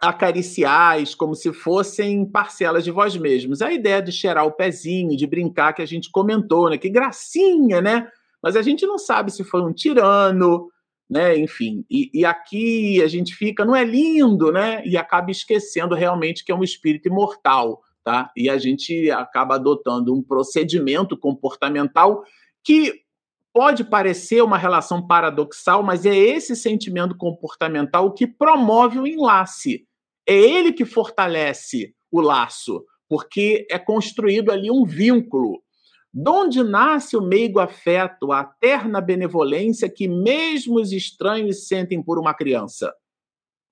[0.01, 3.62] acariciais como se fossem parcelas de vós mesmos.
[3.62, 6.78] A ideia de cheirar o pezinho, de brincar que a gente comentou, né?
[6.78, 8.10] Que gracinha, né?
[8.41, 10.70] Mas a gente não sabe se foi um tirano,
[11.10, 11.38] né?
[11.38, 14.84] Enfim, e, e, aqui a gente fica, não é lindo, né?
[14.86, 18.32] E acaba esquecendo realmente que é um espírito imortal tá?
[18.36, 22.24] E a gente acaba adotando um procedimento comportamental
[22.64, 23.04] que
[23.54, 29.88] pode parecer uma relação paradoxal, mas é esse sentimento comportamental que promove o enlace.
[30.28, 35.62] É ele que fortalece o laço, porque é construído ali um vínculo.
[36.12, 42.36] Donde nasce o meigo afeto, a terna benevolência que mesmo os estranhos sentem por uma
[42.36, 42.93] criança?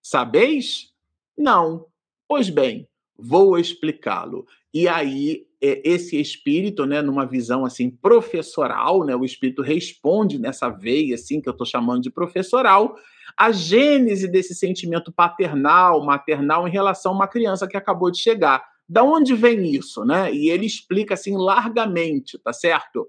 [0.01, 0.91] Sabeis?
[1.37, 1.85] Não.
[2.27, 2.87] Pois bem,
[3.21, 4.45] Vou explicá-lo.
[4.73, 10.69] E aí, é, esse espírito, né, numa visão assim professoral, né, o espírito responde nessa
[10.69, 12.95] veia assim que eu estou chamando de professoral,
[13.37, 18.63] a gênese desse sentimento paternal, maternal em relação a uma criança que acabou de chegar.
[18.87, 20.33] Da onde vem isso, né?
[20.33, 23.07] E ele explica assim largamente, tá certo?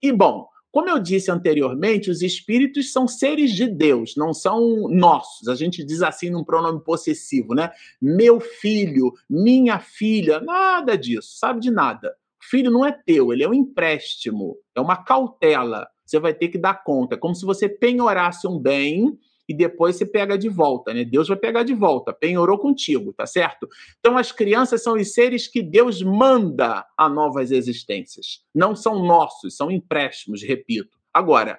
[0.00, 0.46] E bom,
[0.78, 5.48] como eu disse anteriormente, os espíritos são seres de Deus, não são nossos.
[5.48, 7.72] A gente diz assim num pronome possessivo, né?
[8.00, 12.14] Meu filho, minha filha, nada disso, sabe de nada.
[12.40, 15.88] O filho não é teu, ele é um empréstimo, é uma cautela.
[16.06, 19.18] Você vai ter que dar conta, como se você penhorasse um bem
[19.48, 21.04] e depois você pega de volta, né?
[21.04, 23.66] Deus vai pegar de volta, penhorou contigo, tá certo?
[23.98, 28.44] Então as crianças são os seres que Deus manda a novas existências.
[28.54, 30.98] Não são nossos, são empréstimos, repito.
[31.12, 31.58] Agora,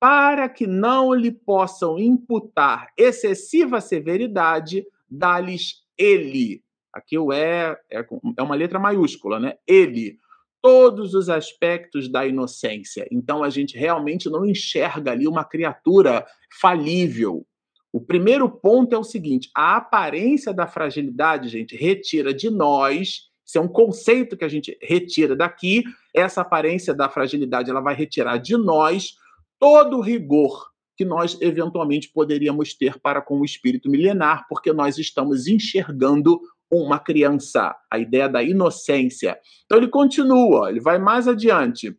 [0.00, 6.60] para que não lhe possam imputar excessiva severidade, dá-lhes ele.
[6.92, 8.04] Aqui o é, é
[8.36, 9.54] é uma letra maiúscula, né?
[9.66, 10.18] Ele
[10.62, 13.06] todos os aspectos da inocência.
[13.10, 16.24] Então a gente realmente não enxerga ali uma criatura
[16.60, 17.44] falível.
[17.92, 23.30] O primeiro ponto é o seguinte: a aparência da fragilidade, gente, retira de nós.
[23.44, 25.82] Isso é um conceito que a gente retira daqui.
[26.14, 29.16] Essa aparência da fragilidade ela vai retirar de nós
[29.58, 34.98] todo o rigor que nós eventualmente poderíamos ter para com o espírito milenar, porque nós
[34.98, 36.40] estamos enxergando
[36.72, 39.38] uma criança, a ideia da inocência.
[39.66, 41.94] Então ele continua, ele vai mais adiante.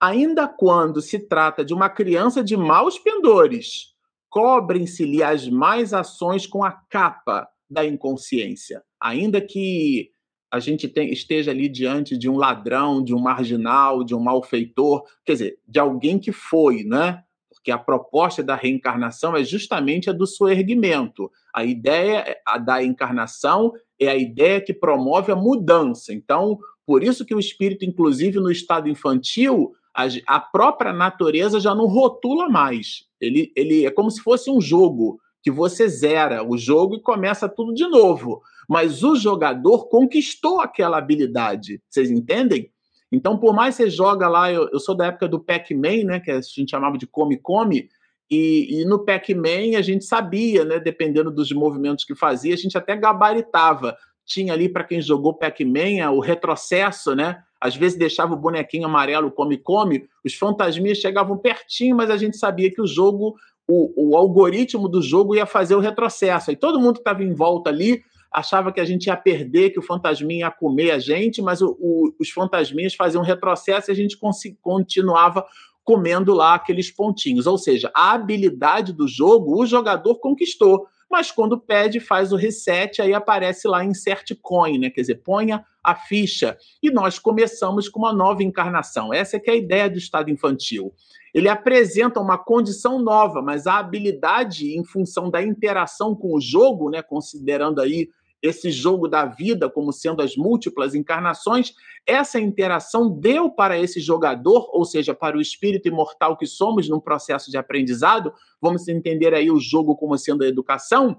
[0.00, 3.94] Ainda quando se trata de uma criança de maus pendores,
[4.28, 8.82] cobrem-se-lhe as mais ações com a capa da inconsciência.
[9.00, 10.10] Ainda que
[10.50, 15.32] a gente esteja ali diante de um ladrão, de um marginal, de um malfeitor, quer
[15.32, 17.23] dizer, de alguém que foi, né?
[17.64, 21.30] Porque a proposta da reencarnação é justamente a do soerguimento.
[21.54, 26.12] A ideia da encarnação é a ideia que promove a mudança.
[26.12, 31.74] Então, Por isso que o espírito, inclusive no estado infantil, a, a própria natureza já
[31.74, 33.06] não rotula mais.
[33.18, 37.48] Ele, ele é como se fosse um jogo que você zera o jogo e começa
[37.48, 38.42] tudo de novo.
[38.68, 41.80] Mas o jogador conquistou aquela habilidade.
[41.88, 42.70] Vocês entendem?
[43.12, 46.20] Então, por mais que você joga lá, eu, eu sou da época do Pac-Man, né,
[46.20, 47.88] que a gente chamava de come-come,
[48.30, 52.76] e, e, no Pac-Man a gente sabia, né, dependendo dos movimentos que fazia, a gente
[52.76, 53.96] até gabaritava.
[54.24, 57.42] Tinha ali, para quem jogou Pac-Man, o retrocesso, né?
[57.60, 62.70] Às vezes deixava o bonequinho amarelo come-come, os fantasminhas chegavam pertinho, mas a gente sabia
[62.70, 63.36] que o jogo,
[63.66, 66.50] o, o algoritmo do jogo ia fazer o retrocesso.
[66.50, 68.02] E todo mundo que estava em volta ali
[68.34, 71.76] achava que a gente ia perder, que o fantasminha ia comer a gente, mas o,
[71.78, 74.18] o, os fantasminhas faziam um retrocesso e a gente
[74.60, 75.46] continuava
[75.84, 77.46] comendo lá aqueles pontinhos.
[77.46, 80.86] Ou seja, a habilidade do jogo o jogador conquistou.
[81.08, 84.90] Mas quando pede, faz o reset, aí aparece lá insert coin, né?
[84.90, 86.56] Quer dizer, ponha a ficha.
[86.82, 89.14] E nós começamos com uma nova encarnação.
[89.14, 90.92] Essa é que é a ideia do estado infantil.
[91.32, 96.90] Ele apresenta uma condição nova, mas a habilidade, em função da interação com o jogo,
[96.90, 97.00] né?
[97.00, 98.08] Considerando aí
[98.44, 101.72] esse jogo da vida como sendo as múltiplas encarnações,
[102.06, 107.00] essa interação deu para esse jogador, ou seja, para o espírito imortal que somos num
[107.00, 111.18] processo de aprendizado, vamos entender aí o jogo como sendo a educação,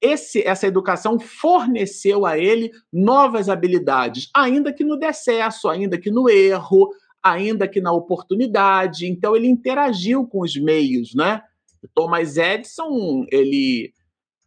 [0.00, 6.28] esse, essa educação forneceu a ele novas habilidades, ainda que no decesso, ainda que no
[6.28, 6.90] erro,
[7.22, 9.06] ainda que na oportunidade.
[9.06, 11.40] Então ele interagiu com os meios, né?
[11.94, 13.94] Thomas Edison, ele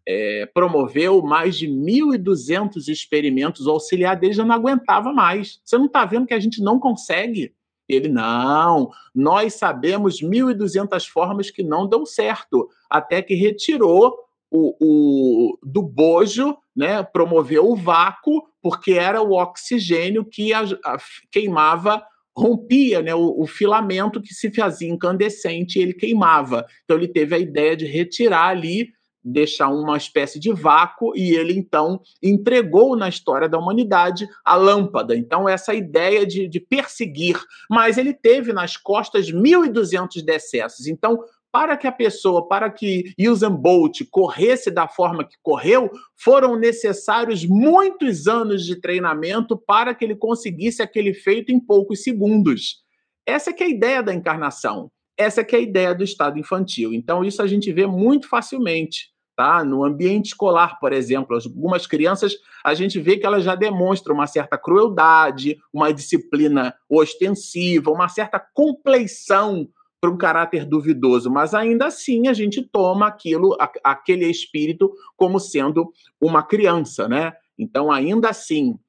[0.08, 5.60] é, promoveu mais de 1.200 experimentos, auxiliar dele já não aguentava mais.
[5.66, 7.53] Você não está vendo que a gente não consegue?
[7.89, 14.14] Ele, não, nós sabemos 1.200 formas que não dão certo, até que retirou
[14.49, 20.97] o, o, do bojo, né, promoveu o vácuo, porque era o oxigênio que a, a,
[21.32, 22.01] queimava,
[22.36, 26.66] rompia né, o, o, filamento que se fazia incandescente e ele queimava.
[26.84, 28.89] Então ele teve a ideia de retirar ali
[29.32, 35.15] deixar uma espécie de vácuo e ele então entregou na história da humanidade a lâmpada.
[35.15, 37.38] Então, essa ideia de, de perseguir,
[37.69, 40.88] mas ele teve nas costas 1.200 decessos.
[40.88, 41.19] Então,
[41.51, 47.45] para que a pessoa, para que Usain Bolt corresse da forma que correu, foram necessários
[47.45, 52.84] muitos anos de treinamento para que ele conseguisse aquele feito em poucos segundos.
[53.25, 54.91] Essa é, a ideia da encarnação.
[55.17, 56.93] Essa é a ideia do estado infantil.
[56.93, 59.09] Então, isso a gente vê muito facilmente.
[59.38, 59.63] Tá?
[59.63, 64.25] No ambiente escolar, por exemplo, algumas crianças a gente vê que elas já demonstram uma
[64.25, 69.69] certa crueldade, uma disciplina ostensiva, uma certa compleição
[70.01, 75.93] para um caráter duvidoso, mas ainda assim a gente toma aquilo, aquele espírito como sendo
[76.19, 77.33] uma criança, né?
[77.59, 78.79] Então, ainda assim.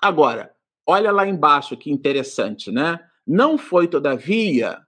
[0.00, 0.52] Agora,
[0.86, 3.00] olha lá embaixo que interessante, né?
[3.26, 4.78] Não foi, todavia,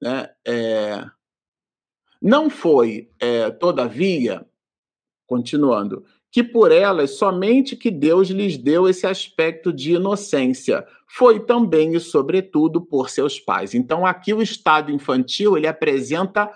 [0.00, 1.04] né, é,
[2.20, 4.44] não foi, é, todavia,
[5.26, 11.94] continuando, que por elas somente que Deus lhes deu esse aspecto de inocência, foi também
[11.94, 13.74] e sobretudo por seus pais.
[13.74, 16.50] Então aqui o estado infantil ele apresenta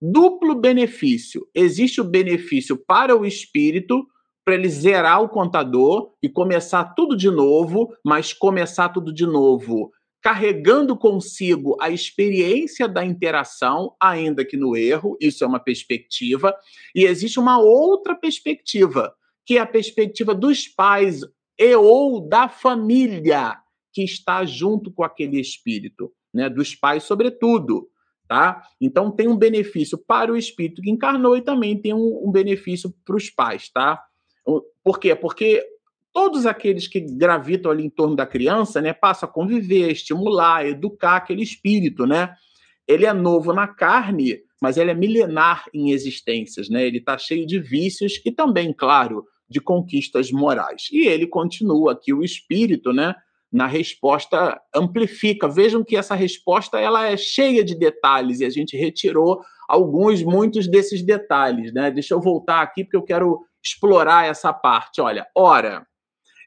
[0.00, 1.46] duplo benefício.
[1.54, 4.06] Existe o benefício para o espírito
[4.44, 9.92] para ele zerar o contador e começar tudo de novo, mas começar tudo de novo
[10.22, 16.54] carregando consigo a experiência da interação, ainda que no erro, isso é uma perspectiva,
[16.94, 19.12] e existe uma outra perspectiva,
[19.44, 21.22] que é a perspectiva dos pais
[21.58, 23.58] e ou da família
[23.92, 27.88] que está junto com aquele espírito, né, dos pais sobretudo,
[28.28, 28.62] tá?
[28.80, 32.94] Então tem um benefício para o espírito que encarnou e também tem um, um benefício
[33.04, 34.00] para os pais, tá?
[34.82, 35.14] Por quê?
[35.14, 35.64] Porque
[36.12, 41.16] todos aqueles que gravitam ali em torno da criança, né, passam a conviver, estimular, educar
[41.16, 42.34] aquele espírito, né?
[42.86, 46.86] Ele é novo na carne, mas ele é milenar em existências, né?
[46.86, 50.88] Ele está cheio de vícios e também, claro, de conquistas morais.
[50.92, 53.14] E ele continua aqui o espírito, né?
[53.50, 55.48] Na resposta amplifica.
[55.48, 60.68] Vejam que essa resposta ela é cheia de detalhes e a gente retirou alguns, muitos
[60.68, 61.90] desses detalhes, né?
[61.90, 65.00] Deixa eu voltar aqui porque eu quero explorar essa parte.
[65.00, 65.86] Olha, ora,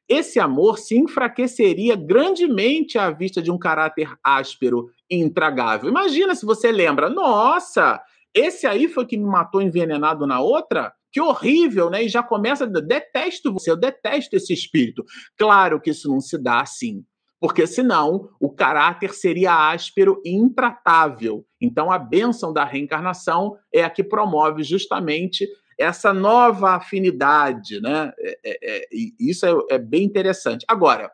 [0.08, 5.90] esse amor se enfraqueceria grandemente à vista de um caráter áspero e intragável.
[5.90, 8.02] Imagina se você lembra, nossa,
[8.34, 10.94] esse aí foi que me matou envenenado na outra?
[11.12, 12.04] Que horrível, né?
[12.04, 15.04] E já começa, detesto você, eu detesto esse espírito.
[15.38, 17.04] Claro que isso não se dá assim,
[17.40, 21.46] porque senão o caráter seria áspero e intratável.
[21.62, 25.48] Então a bênção da reencarnação é a que promove justamente
[25.78, 28.12] essa nova afinidade, né?
[28.20, 28.88] É, é, é,
[29.20, 30.66] isso é, é, bem interessante.
[30.68, 31.12] Agora,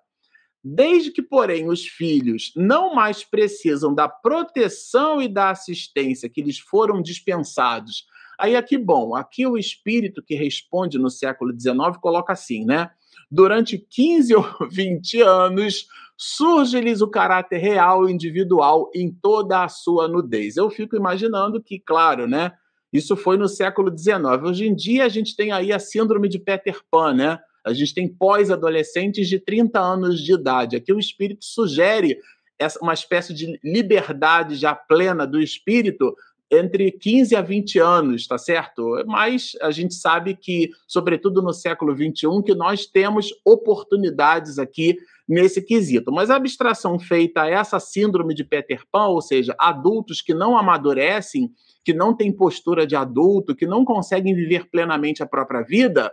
[0.64, 6.59] Desde que, porém, os filhos não mais precisam da proteção e da assistência que lhes
[6.59, 8.05] foram dispensados.
[8.39, 12.91] Aí aqui, bom, aqui o espírito que responde no século XIX coloca assim, né?
[13.30, 20.57] Durante 15 ou 20 anos, surge-lhes o caráter real individual em toda a sua nudez.
[20.57, 22.51] Eu fico imaginando que, claro, né?
[22.92, 24.44] Isso foi no século XIX.
[24.44, 27.39] Hoje em dia a gente tem aí a síndrome de Peter Pan, né?
[27.64, 30.76] A gente tem pós-adolescentes de 30 anos de idade.
[30.76, 32.18] Aqui o espírito sugere
[32.82, 36.16] uma espécie de liberdade já plena do espírito
[36.52, 39.04] entre 15 a 20 anos, tá certo?
[39.08, 44.97] Mas a gente sabe que, sobretudo no século 21, que nós temos oportunidades aqui
[45.28, 46.12] nesse quesito.
[46.12, 50.58] Mas a abstração feita a essa síndrome de Peter Pan, ou seja, adultos que não
[50.58, 51.49] amadurecem,
[51.86, 56.12] que não têm postura de adulto, que não conseguem viver plenamente a própria vida,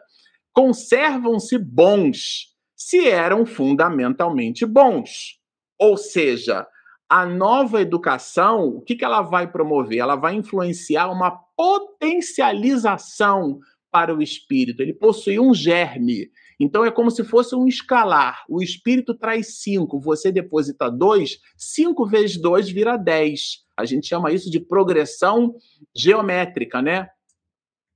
[0.53, 5.39] conservam-se bons se eram fundamentalmente bons.
[5.80, 6.64] Ou seja,
[7.09, 9.96] a nova educação, o que, que ela vai promover?
[9.98, 13.59] Ela vai influenciar uma potencialização
[13.90, 14.82] para o espírito.
[14.82, 16.30] Ele possui um germe.
[16.61, 18.44] Então é como se fosse um escalar.
[18.48, 23.64] O espírito traz cinco, você deposita dois, cinco vezes dois vira dez.
[23.76, 25.54] A gente chama isso de progressão
[25.96, 27.09] geométrica, né?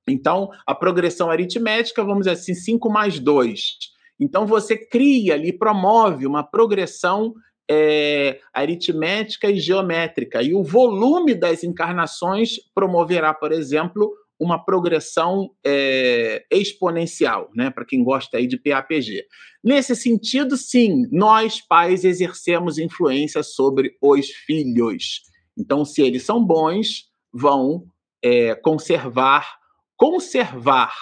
[0.09, 3.77] Então, a progressão aritmética, vamos dizer assim, 5 mais 2.
[4.19, 7.35] Então, você cria ali, promove uma progressão
[7.71, 10.43] é, aritmética e geométrica.
[10.43, 17.71] E o volume das encarnações promoverá, por exemplo, uma progressão é, exponencial, né?
[17.71, 19.25] Para quem gosta aí de PAPG.
[19.63, 25.23] Nesse sentido, sim, nós pais exercemos influência sobre os filhos.
[25.57, 27.85] Então, se eles são bons, vão
[28.23, 29.63] é, conservar
[30.03, 30.93] conservar,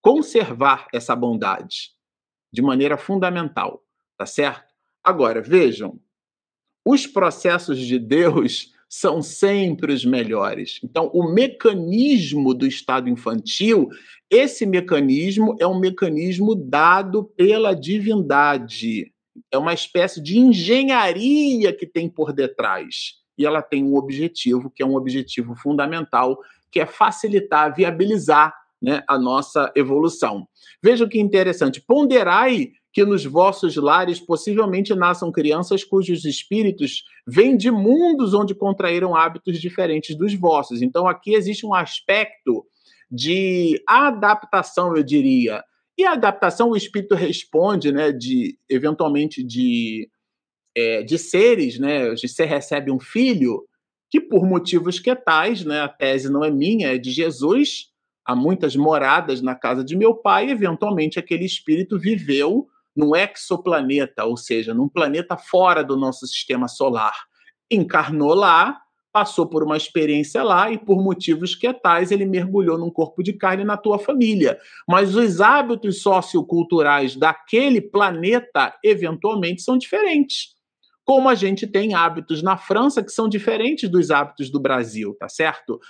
[0.00, 1.90] conservar essa bondade
[2.52, 3.82] de maneira fundamental,
[4.16, 4.69] tá certo?
[5.02, 5.98] Agora, vejam,
[6.84, 10.80] os processos de Deus são sempre os melhores.
[10.82, 13.88] Então, o mecanismo do estado infantil,
[14.28, 19.12] esse mecanismo é um mecanismo dado pela divindade.
[19.50, 23.20] É uma espécie de engenharia que tem por detrás.
[23.38, 26.38] E ela tem um objetivo, que é um objetivo fundamental,
[26.70, 30.46] que é facilitar, viabilizar né, a nossa evolução.
[30.82, 31.80] Veja que interessante.
[31.80, 39.14] Ponderai que nos vossos lares possivelmente nasçam crianças cujos espíritos vêm de mundos onde contraíram
[39.14, 40.82] hábitos diferentes dos vossos.
[40.82, 42.66] Então, aqui existe um aspecto
[43.10, 45.62] de adaptação, eu diria.
[45.96, 50.08] E a adaptação, o espírito responde, né, de eventualmente de,
[50.74, 53.64] é, de seres, né, você recebe um filho,
[54.10, 57.89] que por motivos que tais, né, a tese não é minha, é de Jesus,
[58.30, 64.36] há muitas moradas na casa de meu pai, eventualmente aquele espírito viveu num exoplaneta, ou
[64.36, 67.14] seja, num planeta fora do nosso sistema solar.
[67.68, 68.80] Encarnou lá,
[69.12, 73.32] passou por uma experiência lá e por motivos que tais ele mergulhou num corpo de
[73.32, 74.56] carne na tua família.
[74.88, 80.59] Mas os hábitos socioculturais daquele planeta eventualmente são diferentes
[81.10, 85.28] como a gente tem hábitos na França que são diferentes dos hábitos do Brasil, tá
[85.28, 85.80] certo?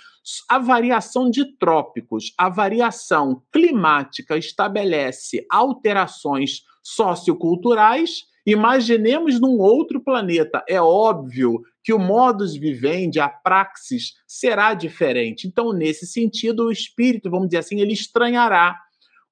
[0.49, 8.23] A variação de trópicos, a variação climática estabelece alterações socioculturais.
[8.47, 10.63] Imaginemos num outro planeta.
[10.67, 15.45] É óbvio que o modus vivendi, a praxis, será diferente.
[15.47, 18.75] Então, nesse sentido, o espírito, vamos dizer assim, ele estranhará.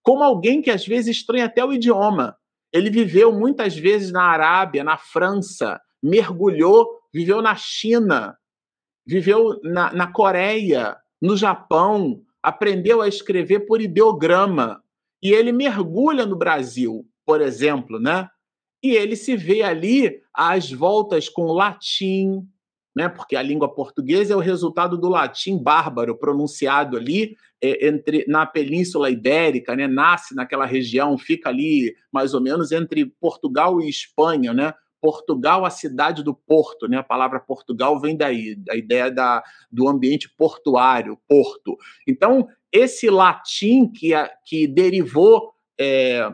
[0.03, 2.37] Como alguém que às vezes estranha até o idioma.
[2.71, 8.37] Ele viveu muitas vezes na Arábia, na França, mergulhou, viveu na China,
[9.05, 14.81] viveu na, na Coreia, no Japão, aprendeu a escrever por ideograma.
[15.21, 18.29] E ele mergulha no Brasil, por exemplo, né?
[18.81, 22.47] E ele se vê ali às voltas com o latim,
[22.95, 23.07] né?
[23.07, 28.45] Porque a língua portuguesa é o resultado do latim bárbaro pronunciado ali é, entre na
[28.45, 29.87] Península Ibérica, né?
[29.87, 34.73] Nasce naquela região, fica ali mais ou menos entre Portugal e Espanha, né?
[35.01, 36.97] Portugal, a cidade do porto, né?
[36.97, 41.77] A palavra Portugal vem daí, da ideia da, do ambiente portuário, porto.
[42.07, 44.11] Então, esse latim que,
[44.45, 46.29] que derivou é,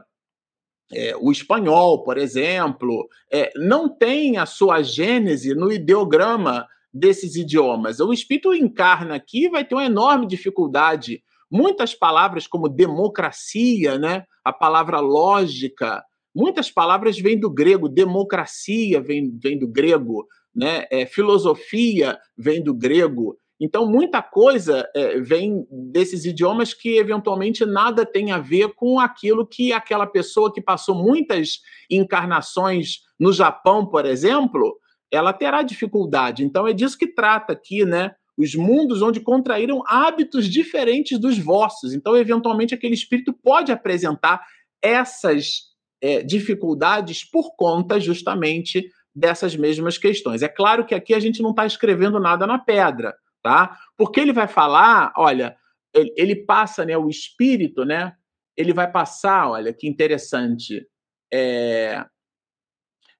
[0.91, 7.99] é, o espanhol, por exemplo, é, não tem a sua gênese no ideograma desses idiomas.
[7.99, 11.23] O espírito encarna aqui vai ter uma enorme dificuldade.
[11.51, 14.23] Muitas palavras como democracia, né?
[14.45, 20.85] a palavra lógica, muitas palavras vêm do grego, democracia vem, vem do grego, né?
[20.91, 23.35] É, filosofia vem do grego.
[23.59, 29.47] Então, muita coisa é, vem desses idiomas que eventualmente nada tem a ver com aquilo
[29.47, 34.77] que aquela pessoa que passou muitas encarnações no Japão, por exemplo,
[35.09, 36.43] ela terá dificuldade.
[36.43, 38.11] Então, é disso que trata aqui, né?
[38.37, 41.93] Os mundos onde contraíram hábitos diferentes dos vossos.
[41.93, 44.45] Então, eventualmente, aquele espírito pode apresentar
[44.81, 48.85] essas é, dificuldades por conta justamente
[49.15, 50.43] dessas mesmas questões.
[50.43, 53.77] É claro que aqui a gente não está escrevendo nada na pedra tá?
[53.95, 55.55] Porque ele vai falar, olha,
[55.93, 58.15] ele, passa, né, o espírito, né?
[58.57, 60.83] Ele vai passar, olha, que interessante.
[61.31, 62.03] É,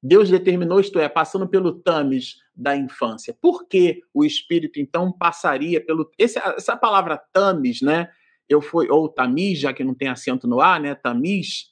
[0.01, 3.38] Deus determinou, isto é, passando pelo tamis da infância.
[3.39, 8.09] Por que o espírito então passaria pelo esse, essa palavra tamis, né?
[8.49, 10.95] Eu fui ou tamis, já que não tem acento no A, né?
[10.95, 11.71] Tamis,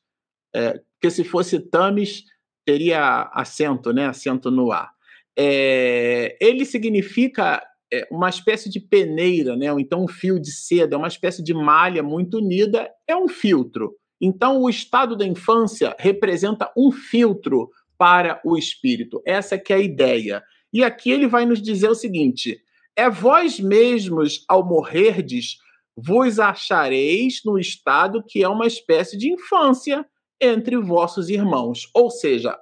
[0.56, 2.24] é, porque se fosse tamis
[2.64, 4.06] teria acento, né?
[4.06, 4.92] Acento no A.
[5.36, 7.64] É, ele significa
[8.12, 9.72] uma espécie de peneira, né?
[9.72, 13.28] ou então um fio de seda, é uma espécie de malha muito unida, é um
[13.28, 13.96] filtro.
[14.22, 19.22] Então, o estado da infância representa um filtro para o espírito.
[19.26, 20.42] Essa que é a ideia.
[20.72, 22.60] E aqui ele vai nos dizer o seguinte:
[22.96, 25.58] é vós mesmos, ao morrerdes,
[25.96, 30.06] vos achareis no estado que é uma espécie de infância
[30.40, 31.90] entre vossos irmãos.
[31.94, 32.58] Ou seja,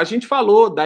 [0.00, 0.84] a gente falou da,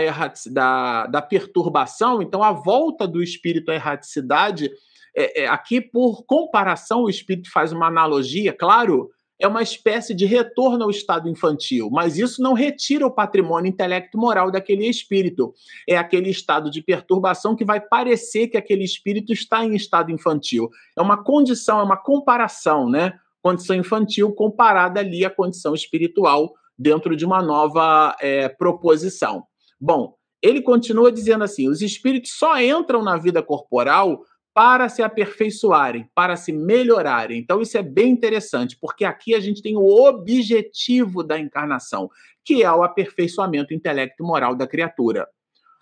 [0.50, 4.72] da, da, perturbação, então a volta do espírito à erraticidade,
[5.16, 10.26] é, é, aqui, por comparação, o espírito faz uma analogia, claro, é uma espécie de
[10.26, 15.54] retorno ao estado infantil, mas isso não retira o patrimônio intelecto moral daquele espírito.
[15.88, 20.68] É aquele estado de perturbação que vai parecer que aquele espírito está em estado infantil.
[20.96, 23.12] É uma condição, é uma comparação, né?
[23.40, 29.44] Condição infantil comparada ali à condição espiritual dentro de uma nova é, proposição.
[29.80, 34.22] Bom, ele continua dizendo assim: os espíritos só entram na vida corporal
[34.54, 37.38] para se aperfeiçoarem, para se melhorarem.
[37.38, 42.08] Então, isso é bem interessante, porque aqui a gente tem o objetivo da encarnação,
[42.44, 45.26] que é o aperfeiçoamento intelecto e moral da criatura.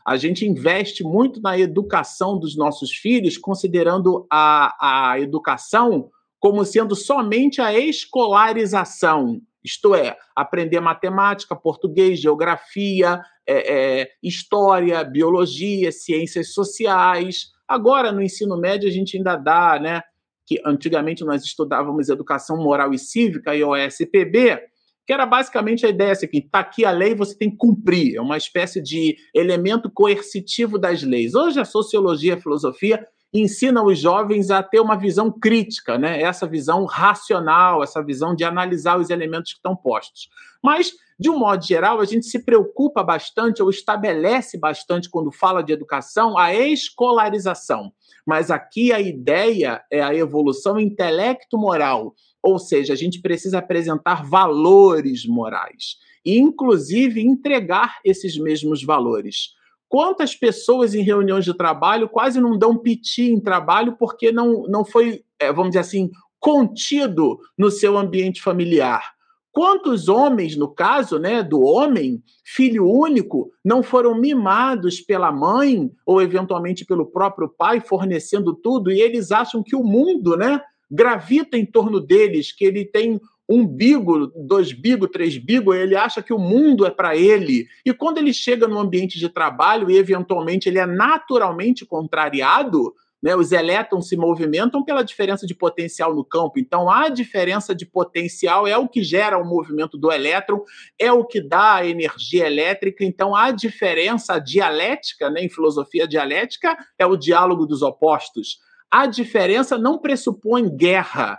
[0.06, 6.96] A gente investe muito na educação dos nossos filhos, considerando a, a educação como sendo
[6.96, 17.50] somente a escolarização, isto é, aprender matemática, português, geografia, é, é, história, biologia, ciências sociais.
[17.66, 20.02] Agora, no ensino médio, a gente ainda dá, né?
[20.46, 24.60] Que antigamente nós estudávamos educação moral e cívica, e OSPB,
[25.06, 28.20] que era basicamente a ideia assim, está aqui a lei, você tem que cumprir, é
[28.20, 31.34] uma espécie de elemento coercitivo das leis.
[31.34, 36.20] Hoje a sociologia, a filosofia ensina os jovens a ter uma visão crítica, né?
[36.20, 40.28] essa visão racional, essa visão de analisar os elementos que estão postos.
[40.62, 45.62] Mas, de um modo geral, a gente se preocupa bastante ou estabelece bastante, quando fala
[45.62, 47.92] de educação, a escolarização.
[48.26, 55.26] Mas aqui a ideia é a evolução intelecto-moral, ou seja, a gente precisa apresentar valores
[55.26, 59.54] morais e, inclusive, entregar esses mesmos valores.
[59.92, 64.86] Quantas pessoas em reuniões de trabalho quase não dão piti em trabalho porque não, não
[64.86, 69.12] foi, é, vamos dizer assim, contido no seu ambiente familiar?
[69.52, 76.22] Quantos homens, no caso né, do homem, filho único, não foram mimados pela mãe ou
[76.22, 80.58] eventualmente pelo próprio pai, fornecendo tudo, e eles acham que o mundo né,
[80.90, 86.22] gravita em torno deles, que ele tem um bigo, dois bigo, três bigo, ele acha
[86.22, 87.66] que o mundo é para ele.
[87.84, 93.36] E quando ele chega no ambiente de trabalho e eventualmente ele é naturalmente contrariado, né,
[93.36, 96.58] os elétrons se movimentam pela diferença de potencial no campo.
[96.58, 100.64] Então, a diferença de potencial é o que gera o movimento do elétron,
[100.98, 103.04] é o que dá a energia elétrica.
[103.04, 108.58] Então, a diferença dialética, né, em filosofia dialética, é o diálogo dos opostos.
[108.90, 111.38] A diferença não pressupõe guerra,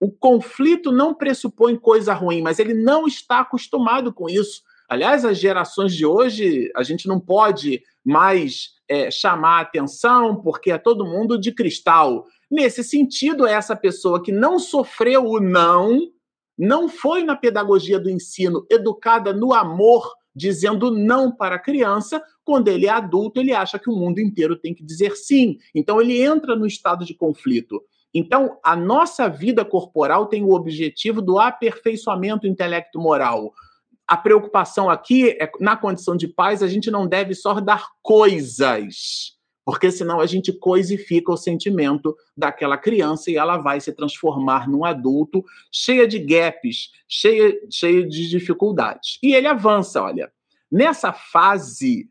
[0.00, 4.62] o conflito não pressupõe coisa ruim, mas ele não está acostumado com isso.
[4.88, 10.78] Aliás, as gerações de hoje, a gente não pode mais é, chamar atenção porque é
[10.78, 12.26] todo mundo de cristal.
[12.50, 16.00] Nesse sentido, essa pessoa que não sofreu o não,
[16.58, 22.68] não foi na pedagogia do ensino educada no amor, dizendo não para a criança, quando
[22.68, 25.58] ele é adulto, ele acha que o mundo inteiro tem que dizer sim.
[25.74, 27.80] Então, ele entra no estado de conflito.
[28.12, 33.52] Então, a nossa vida corporal tem o objetivo do aperfeiçoamento intelecto-moral.
[34.06, 39.36] A preocupação aqui é, na condição de paz, a gente não deve só dar coisas,
[39.64, 44.84] porque senão a gente coisifica o sentimento daquela criança e ela vai se transformar num
[44.84, 49.18] adulto cheia de gaps, cheia, cheia de dificuldades.
[49.22, 50.32] E ele avança, olha,
[50.68, 52.09] nessa fase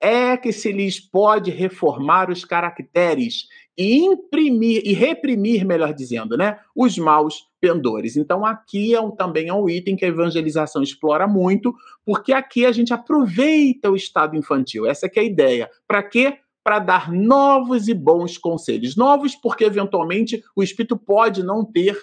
[0.00, 3.46] é que se lhes pode reformar os caracteres
[3.76, 8.16] e imprimir e reprimir, melhor dizendo, né, os maus pendores.
[8.16, 11.74] Então aqui é um, também é um item que a evangelização explora muito,
[12.04, 14.86] porque aqui a gente aproveita o estado infantil.
[14.86, 15.70] Essa é a ideia.
[15.86, 16.38] Para quê?
[16.64, 18.96] Para dar novos e bons conselhos.
[18.96, 21.96] Novos porque eventualmente o espírito pode não ter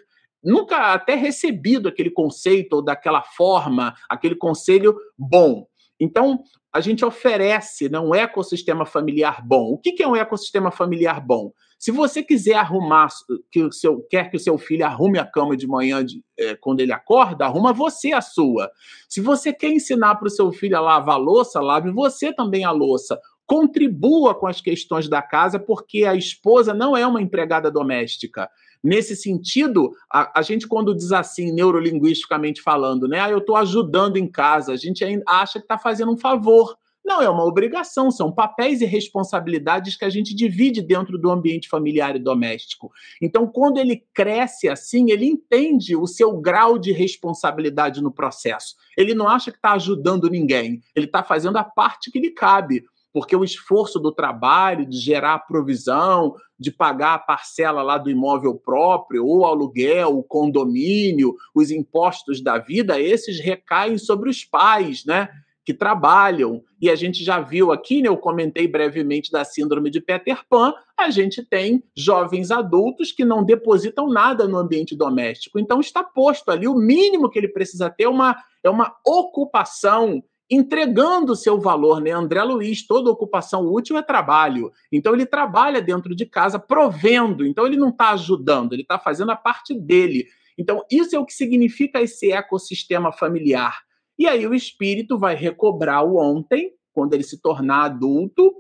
[0.46, 5.68] nunca até recebido aquele conceito ou daquela forma, aquele conselho bom.
[6.00, 6.44] Então,
[6.74, 9.72] a gente oferece né, um ecossistema familiar bom.
[9.72, 11.52] O que é um ecossistema familiar bom?
[11.80, 13.08] Se você quiser arrumar,
[13.52, 16.56] que o seu, quer que o seu filho arrume a cama de manhã de, é,
[16.56, 18.70] quando ele acorda, arruma você a sua.
[19.08, 22.66] Se você quer ensinar para o seu filho a lavar a louça, lave você também
[22.66, 23.20] a louça.
[23.46, 28.50] Contribua com as questões da casa, porque a esposa não é uma empregada doméstica.
[28.86, 33.20] Nesse sentido, a, a, gente, quando diz assim, neurolinguisticamente falando, né?
[33.20, 36.78] Ah, eu estou ajudando em casa, a gente ainda acha que está fazendo um favor.
[37.04, 41.68] Não, é uma obrigação, são papéis e responsabilidades que a gente divide dentro do ambiente
[41.68, 42.92] familiar e doméstico.
[43.20, 48.76] Então, quando ele cresce assim, ele entende o seu grau de responsabilidade no processo.
[48.96, 52.84] Ele não acha que está ajudando ninguém, ele está fazendo a parte que lhe cabe
[53.16, 58.56] porque o esforço do trabalho, de gerar provisão, de pagar a parcela lá do imóvel
[58.56, 65.30] próprio, ou aluguel, o condomínio, os impostos da vida, esses recaem sobre os pais, né?
[65.64, 66.62] Que trabalham.
[66.82, 70.74] E a gente já viu aqui, né, eu comentei brevemente da síndrome de Peter Pan,
[70.98, 75.58] a gente tem jovens adultos que não depositam nada no ambiente doméstico.
[75.58, 80.22] Então está posto ali, o mínimo que ele precisa ter é uma, é uma ocupação
[80.50, 82.12] entregando o seu valor, né?
[82.12, 84.72] André Luiz, toda ocupação útil é trabalho.
[84.92, 87.46] Então ele trabalha dentro de casa provendo.
[87.46, 90.28] Então ele não está ajudando, ele está fazendo a parte dele.
[90.58, 93.84] Então isso é o que significa esse ecossistema familiar.
[94.18, 98.54] E aí o espírito vai recobrar o ontem, quando ele se tornar adulto,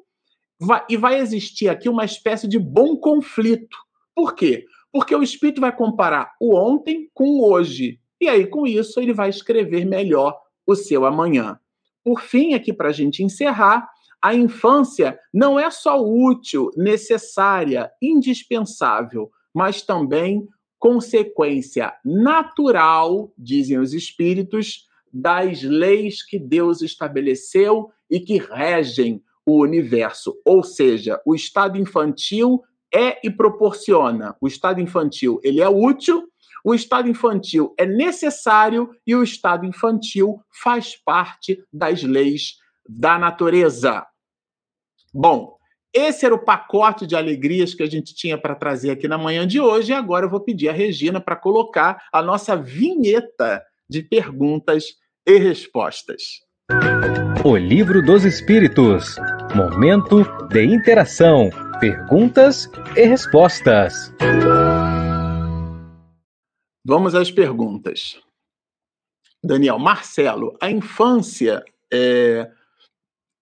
[0.59, 3.77] vai, e vai existir aqui uma espécie de bom conflito.
[4.13, 4.65] Por quê?
[4.91, 7.99] Porque o espírito vai comparar o ontem com o hoje.
[8.19, 11.59] E aí, com isso, ele vai escrever melhor o seu amanhã.
[12.05, 13.89] Por fim, aqui para a gente encerrar,
[14.21, 20.47] a infância não é só útil, necessária, indispensável, mas também
[20.77, 30.39] consequência natural, dizem os espíritos, das leis que Deus estabeleceu e que regem o universo.
[30.45, 32.61] Ou seja, o estado infantil
[32.93, 34.35] é e proporciona.
[34.39, 36.27] O estado infantil ele é útil,
[36.65, 42.55] o estado infantil é necessário e o estado infantil faz parte das leis
[42.89, 44.03] da natureza.
[45.13, 45.55] Bom,
[45.93, 49.47] esse era o pacote de alegrias que a gente tinha para trazer aqui na manhã
[49.47, 49.91] de hoje.
[49.91, 54.85] E agora eu vou pedir a Regina para colocar a nossa vinheta de perguntas
[55.25, 56.41] e respostas.
[57.43, 59.15] O Livro dos Espíritos
[59.53, 61.49] Momento de interação,
[61.79, 64.11] perguntas e respostas.
[66.87, 68.21] Vamos às perguntas.
[69.43, 72.51] Daniel, Marcelo, a infância, é,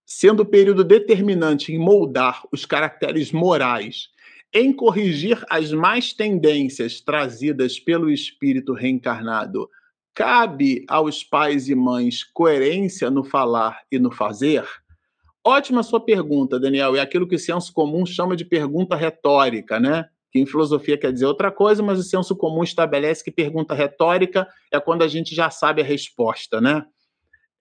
[0.06, 4.08] sendo o período determinante em moldar os caracteres morais,
[4.54, 9.70] em corrigir as más tendências trazidas pelo espírito reencarnado,
[10.14, 14.66] cabe aos pais e mães coerência no falar e no fazer?
[15.44, 16.96] Ótima sua pergunta, Daniel.
[16.96, 20.08] É aquilo que o senso comum chama de pergunta retórica, né?
[20.34, 24.48] Que em filosofia quer dizer outra coisa, mas o senso comum estabelece que pergunta retórica
[24.72, 26.84] é quando a gente já sabe a resposta, né?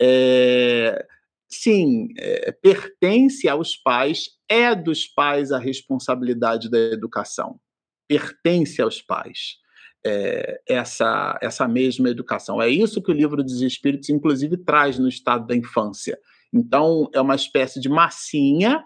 [0.01, 1.07] É,
[1.47, 7.61] sim, é, pertence aos pais, é dos pais a responsabilidade da educação,
[8.09, 9.61] pertence aos pais.
[10.05, 12.61] É, essa, essa mesma educação.
[12.61, 16.19] É isso que o livro dos Espíritos, inclusive, traz no estado da infância.
[16.53, 18.85] Então, é uma espécie de massinha.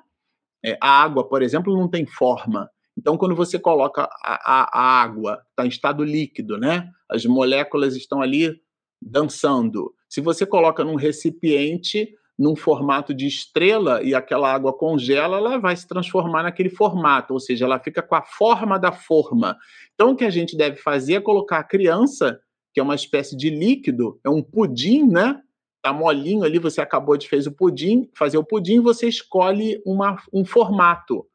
[0.62, 2.68] É, a água, por exemplo, não tem forma.
[2.96, 6.90] Então, quando você coloca a, a, a água, está em estado líquido, né?
[7.10, 8.58] As moléculas estão ali
[9.00, 9.94] dançando.
[10.08, 15.76] Se você coloca num recipiente, num formato de estrela, e aquela água congela, ela vai
[15.76, 19.56] se transformar naquele formato, ou seja, ela fica com a forma da forma.
[19.94, 22.40] Então, o que a gente deve fazer é colocar a criança,
[22.74, 25.40] que é uma espécie de líquido, é um pudim, né?
[25.82, 30.16] Tá molinho ali, você acabou de fazer o pudim, fazer o pudim, você escolhe uma,
[30.32, 31.26] um formato.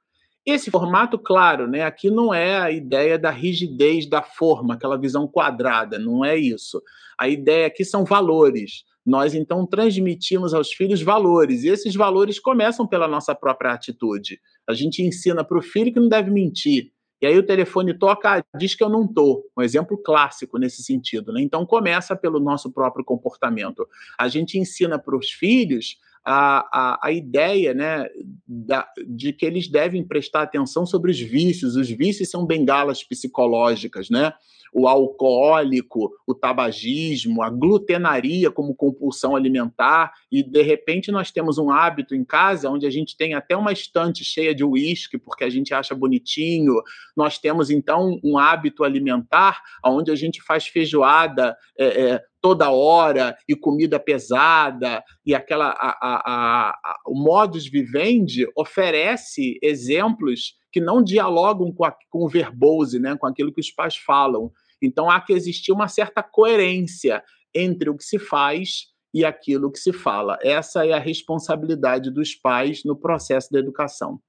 [0.45, 5.27] Esse formato, claro, né, aqui não é a ideia da rigidez da forma, aquela visão
[5.27, 6.81] quadrada, não é isso.
[7.17, 8.83] A ideia aqui são valores.
[9.05, 14.39] Nós então transmitimos aos filhos valores, e esses valores começam pela nossa própria atitude.
[14.67, 18.43] A gente ensina para o filho que não deve mentir, e aí o telefone toca,
[18.57, 19.43] diz que eu não estou.
[19.55, 21.31] Um exemplo clássico nesse sentido.
[21.31, 21.41] Né?
[21.41, 23.87] Então começa pelo nosso próprio comportamento.
[24.17, 28.07] A gente ensina para os filhos a, a, a ideia né,
[28.47, 31.75] da, de que eles devem prestar atenção sobre os vícios.
[31.75, 34.33] Os vícios são bengalas psicológicas, né?
[34.73, 41.69] o alcoólico, o tabagismo, a glutenaria como compulsão alimentar, e de repente nós temos um
[41.69, 45.49] hábito em casa onde a gente tem até uma estante cheia de uísque, porque a
[45.49, 46.81] gente acha bonitinho,
[47.15, 53.37] nós temos então um hábito alimentar onde a gente faz feijoada é, é, toda hora
[53.47, 61.03] e comida pesada e aquela a, a, a, o modus vivendi oferece exemplos que não
[61.03, 64.51] dialogam com, com o verbose, né, com aquilo que os pais falam.
[64.81, 67.23] Então há que existir uma certa coerência
[67.53, 70.37] entre o que se faz e aquilo que se fala.
[70.41, 74.19] Essa é a responsabilidade dos pais no processo da educação.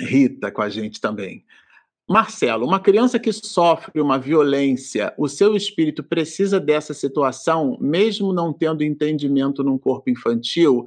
[0.00, 1.44] Rita com a gente também.
[2.08, 8.50] Marcelo, uma criança que sofre uma violência, o seu espírito precisa dessa situação, mesmo não
[8.50, 10.86] tendo entendimento num corpo infantil?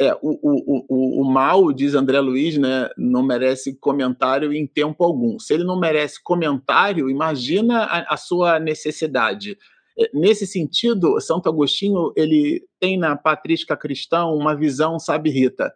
[0.00, 5.04] É, o, o, o, o, mal, diz André Luiz, né, não merece comentário em tempo
[5.04, 5.40] algum.
[5.40, 9.58] Se ele não merece comentário, imagina a, a sua necessidade.
[9.98, 15.70] É, nesse sentido, Santo Agostinho ele tem na Patrística Cristã uma visão, sabe, Rita?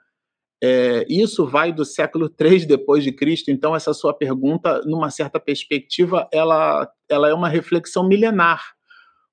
[0.62, 3.50] É, isso vai do século III depois de Cristo.
[3.50, 8.62] Então, essa sua pergunta, numa certa perspectiva, ela, ela é uma reflexão milenar,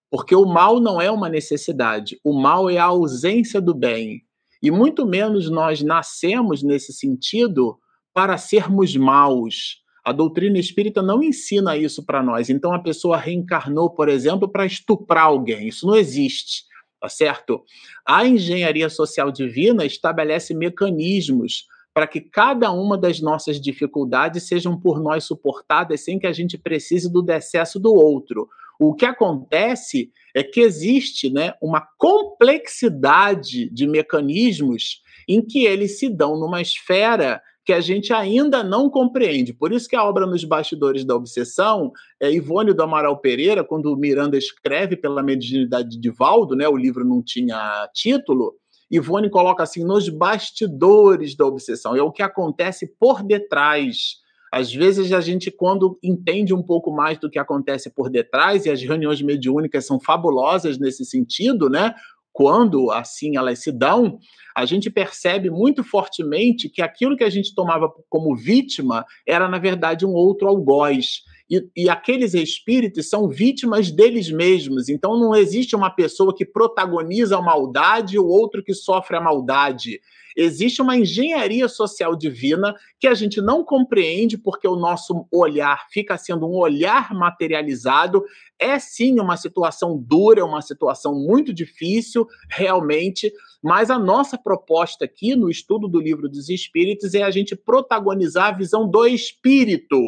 [0.09, 2.19] porque o mal não é uma necessidade.
[2.23, 4.21] O mal é a ausência do bem
[4.61, 7.79] e muito menos nós nascemos nesse sentido
[8.13, 9.81] para sermos maus.
[10.05, 12.49] A doutrina espírita não ensina isso para nós.
[12.49, 15.67] Então a pessoa reencarnou, por exemplo, para estuprar alguém.
[15.67, 16.63] Isso não existe,
[17.01, 17.63] tá certo?
[18.05, 25.01] A engenharia social divina estabelece mecanismos para que cada uma das nossas dificuldades sejam por
[25.01, 28.47] nós suportadas sem que a gente precise do decesso do outro.
[28.79, 36.07] O que acontece é que existe né, uma complexidade de mecanismos em que eles se
[36.07, 39.53] dão numa esfera que a gente ainda não compreende.
[39.53, 43.95] Por isso que a obra Nos Bastidores da Obsessão, é Ivone do Amaral Pereira, quando
[43.95, 48.55] Miranda escreve pela mediunidade de Valdo, né, o livro não tinha título,
[48.89, 55.13] Ivone coloca assim, nos bastidores da obsessão, é o que acontece por detrás às vezes
[55.13, 59.21] a gente, quando entende um pouco mais do que acontece por detrás, e as reuniões
[59.21, 61.95] mediúnicas são fabulosas nesse sentido, né?
[62.33, 64.19] Quando assim elas se dão,
[64.55, 69.59] a gente percebe muito fortemente que aquilo que a gente tomava como vítima era, na
[69.59, 71.23] verdade, um outro algoz.
[71.51, 74.87] E, e, aqueles espíritos são vítimas deles mesmos.
[74.87, 79.21] Então não existe uma pessoa que protagoniza a maldade e o outro que sofre a
[79.21, 79.99] maldade.
[80.33, 86.17] Existe uma engenharia social divina que a gente não compreende porque o nosso olhar fica
[86.17, 88.23] sendo um olhar materializado.
[88.57, 93.29] É sim uma situação dura, uma situação muito difícil, realmente,
[93.61, 98.53] mas a nossa proposta aqui no estudo do livro dos Espíritos é a gente protagonizar
[98.53, 99.99] a visão do espírito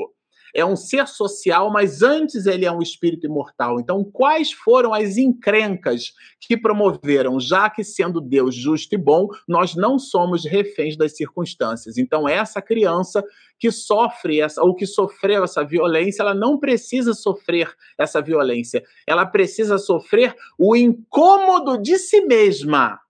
[0.54, 3.80] é um ser social, mas antes ele é um espírito imortal.
[3.80, 9.76] Então, quais foram as encrencas que promoveram, já que sendo Deus justo e bom, nós
[9.76, 11.98] não somos reféns das circunstâncias.
[11.98, 13.24] Então, essa criança
[13.60, 18.84] que sofre essa ou que sofreu essa violência, ela não precisa sofrer essa violência.
[19.08, 23.03] Ela precisa sofrer o incômodo de si mesma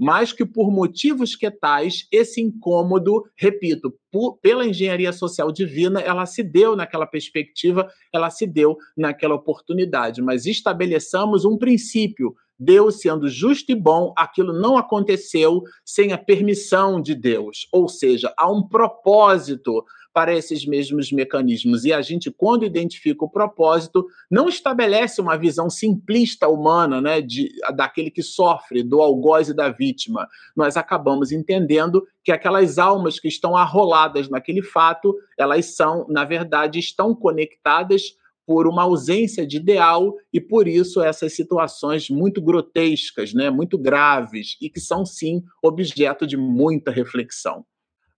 [0.00, 6.24] mas que por motivos que tais, esse incômodo, repito, por, pela engenharia social divina, ela
[6.24, 10.22] se deu naquela perspectiva, ela se deu naquela oportunidade.
[10.22, 12.34] Mas estabeleçamos um princípio.
[12.60, 17.66] Deus sendo justo e bom, aquilo não aconteceu sem a permissão de Deus.
[17.72, 19.82] Ou seja, há um propósito
[20.12, 21.84] para esses mesmos mecanismos.
[21.84, 27.50] E a gente, quando identifica o propósito, não estabelece uma visão simplista humana, né, de,
[27.74, 30.28] daquele que sofre, do algoz e da vítima.
[30.54, 36.78] Nós acabamos entendendo que aquelas almas que estão arroladas naquele fato, elas são, na verdade,
[36.78, 38.18] estão conectadas
[38.50, 44.56] por uma ausência de ideal e por isso essas situações muito grotescas, né, muito graves
[44.60, 47.64] e que são sim objeto de muita reflexão.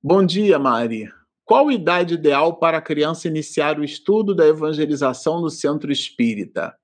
[0.03, 1.07] Bom dia, Mari.
[1.45, 6.74] Qual a idade ideal para a criança iniciar o estudo da evangelização no centro espírita?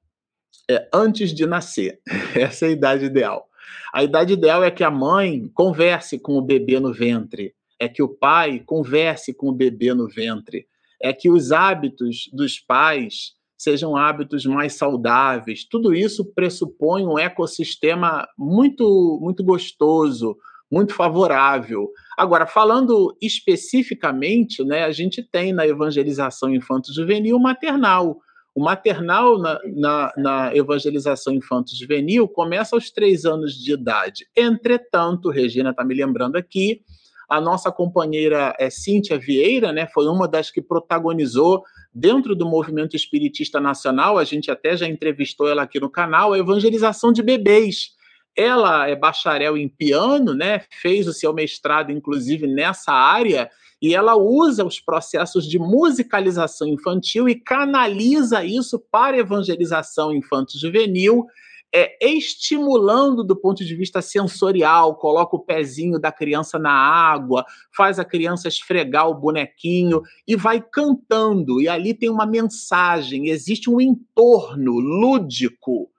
[0.70, 2.02] É antes de nascer.
[2.36, 3.48] Essa é a idade ideal.
[3.94, 8.02] A idade ideal é que a mãe converse com o bebê no ventre, é que
[8.02, 10.66] o pai converse com o bebê no ventre,
[11.00, 15.64] é que os hábitos dos pais sejam hábitos mais saudáveis.
[15.64, 20.36] Tudo isso pressupõe um ecossistema muito muito gostoso,
[20.70, 21.90] muito favorável.
[22.16, 28.20] Agora, falando especificamente, né, a gente tem na evangelização infanto-juvenil maternal,
[28.58, 34.26] O maternal na, na, na evangelização infanto-juvenil começa aos três anos de idade.
[34.36, 36.80] Entretanto, Regina está me lembrando aqui,
[37.28, 41.62] a nossa companheira é, Cíntia Vieira, né, foi uma das que protagonizou
[41.94, 46.38] dentro do movimento espiritista nacional, a gente até já entrevistou ela aqui no canal, a
[46.38, 47.90] evangelização de bebês.
[48.36, 53.50] Ela é bacharel em piano, né, fez o seu mestrado, inclusive, nessa área,
[53.80, 61.26] e ela usa os processos de musicalização infantil e canaliza isso para evangelização infanto-juvenil
[61.74, 67.44] é, estimulando do ponto de vista sensorial, coloca o pezinho da criança na água,
[67.76, 71.60] faz a criança esfregar o bonequinho e vai cantando.
[71.60, 75.90] E ali tem uma mensagem, existe um entorno lúdico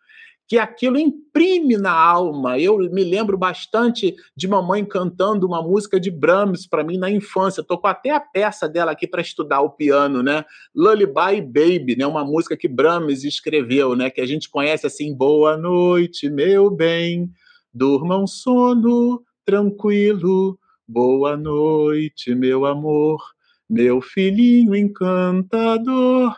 [0.50, 2.58] que aquilo imprime na alma.
[2.58, 7.64] Eu me lembro bastante de mamãe cantando uma música de Brahms para mim na infância.
[7.64, 10.44] Tô com até a peça dela aqui para estudar o piano, né?
[10.76, 12.08] Lullaby Baby, né?
[12.08, 14.10] Uma música que Brahms escreveu, né?
[14.10, 17.30] Que a gente conhece assim: Boa noite, meu bem,
[17.72, 20.58] durma um sono tranquilo.
[20.88, 23.22] Boa noite, meu amor,
[23.70, 26.36] meu filhinho encantador.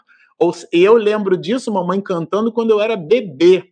[0.70, 3.71] Eu lembro disso, mamãe cantando quando eu era bebê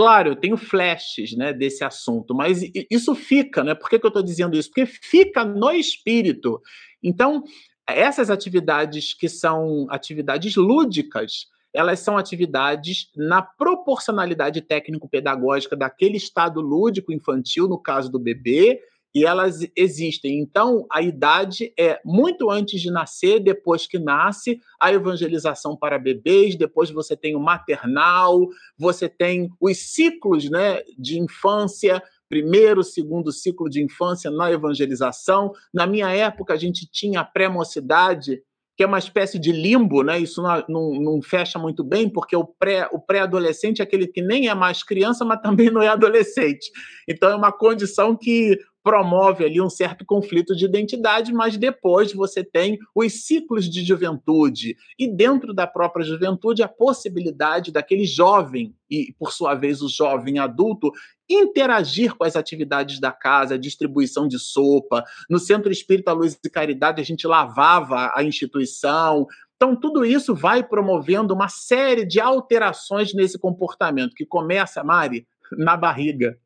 [0.00, 3.74] Claro, eu tenho flashes né, desse assunto, mas isso fica, né?
[3.74, 4.70] Por que, que eu estou dizendo isso?
[4.70, 6.58] Porque fica no espírito.
[7.02, 7.44] Então,
[7.86, 17.12] essas atividades que são atividades lúdicas, elas são atividades na proporcionalidade técnico-pedagógica daquele estado lúdico
[17.12, 18.80] infantil, no caso do bebê,
[19.14, 20.38] e elas existem.
[20.38, 26.56] Então, a idade é muito antes de nascer, depois que nasce, a evangelização para bebês,
[26.56, 28.46] depois você tem o maternal,
[28.78, 35.52] você tem os ciclos né, de infância, primeiro, segundo ciclo de infância na evangelização.
[35.74, 38.40] Na minha época, a gente tinha a pré-mocidade,
[38.80, 40.18] que é uma espécie de limbo, né?
[40.18, 44.22] Isso não, não, não fecha muito bem, porque o pré o pré-adolescente é aquele que
[44.22, 46.70] nem é mais criança, mas também não é adolescente.
[47.06, 52.42] Então é uma condição que promove ali um certo conflito de identidade, mas depois você
[52.42, 54.76] tem os ciclos de juventude.
[54.98, 60.38] E dentro da própria juventude a possibilidade daquele jovem e por sua vez o jovem
[60.38, 60.90] adulto
[61.28, 67.00] interagir com as atividades da casa, distribuição de sopa, no Centro Espírita Luz e Caridade
[67.00, 69.28] a gente lavava a instituição,
[69.62, 75.76] então, tudo isso vai promovendo uma série de alterações nesse comportamento, que começa, Mari, na
[75.76, 76.38] barriga.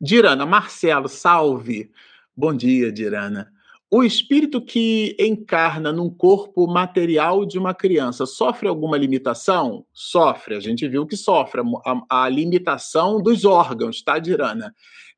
[0.00, 1.90] Dirana, Marcelo, salve.
[2.36, 3.50] Bom dia, Dirana.
[3.90, 9.86] O espírito que encarna num corpo material de uma criança sofre alguma limitação?
[9.92, 14.74] Sofre, a gente viu que sofre a, a limitação dos órgãos, tá, Dirana?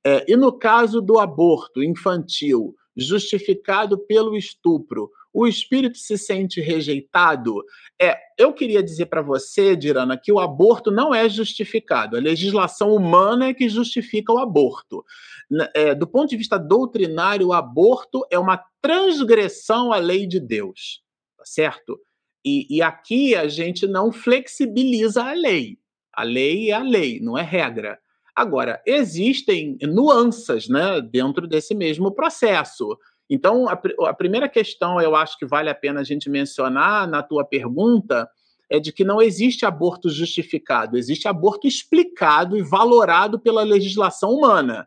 [0.07, 7.63] É, e no caso do aborto infantil, justificado pelo estupro, o espírito se sente rejeitado.
[8.01, 12.17] É, eu queria dizer para você, Dirana, que o aborto não é justificado.
[12.17, 15.05] A legislação humana é que justifica o aborto.
[15.75, 21.03] É, do ponto de vista doutrinário, o aborto é uma transgressão à lei de Deus,
[21.37, 21.99] tá certo?
[22.45, 25.79] E, e aqui a gente não flexibiliza a lei.
[26.13, 27.99] A lei é a lei, não é regra.
[28.35, 32.97] Agora, existem nuances né, dentro desse mesmo processo.
[33.29, 37.23] Então, a, a primeira questão eu acho que vale a pena a gente mencionar na
[37.23, 38.29] tua pergunta
[38.71, 44.87] é de que não existe aborto justificado, existe aborto explicado e valorado pela legislação humana.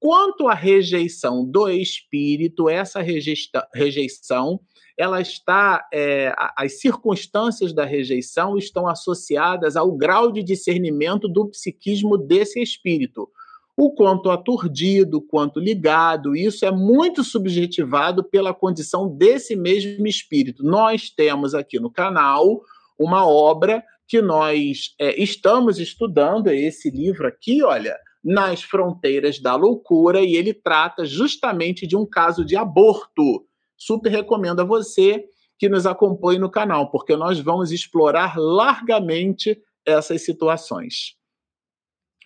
[0.00, 4.60] Quanto à rejeição do espírito, essa rejeição,
[4.98, 12.18] ela está, é, as circunstâncias da rejeição estão associadas ao grau de discernimento do psiquismo
[12.18, 13.28] desse espírito
[13.76, 20.62] o quanto aturdido, quanto ligado, isso é muito subjetivado pela condição desse mesmo espírito.
[20.62, 22.60] Nós temos aqui no canal
[22.98, 29.56] uma obra que nós é, estamos estudando, é esse livro aqui, olha, Nas Fronteiras da
[29.56, 33.46] Loucura, e ele trata justamente de um caso de aborto.
[33.76, 35.24] Super recomendo a você
[35.58, 41.16] que nos acompanhe no canal, porque nós vamos explorar largamente essas situações.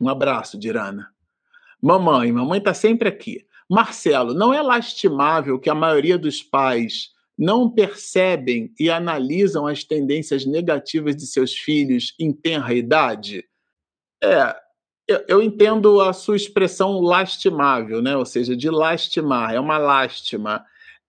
[0.00, 1.15] Um abraço, Dirana.
[1.82, 3.46] Mamãe, mamãe está sempre aqui.
[3.68, 10.46] Marcelo, não é lastimável que a maioria dos pais não percebem e analisam as tendências
[10.46, 13.44] negativas de seus filhos em tenra idade?
[14.22, 14.56] É,
[15.06, 18.16] eu, eu, entendo a sua expressão lastimável, né?
[18.16, 20.64] Ou seja, de lastimar, é uma lástima.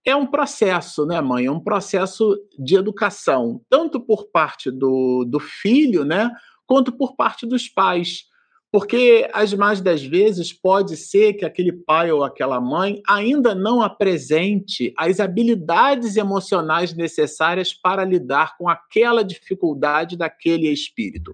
[0.06, 1.46] É um processo, né, mãe?
[1.46, 6.32] É um processo de educação, tanto por parte do, do filho, né,
[6.66, 8.26] quanto por parte dos pais
[8.72, 13.82] Porque as mais das vezes pode ser que aquele pai ou aquela mãe ainda não
[13.82, 21.34] apresente as habilidades emocionais necessárias para lidar com aquela dificuldade daquele espírito.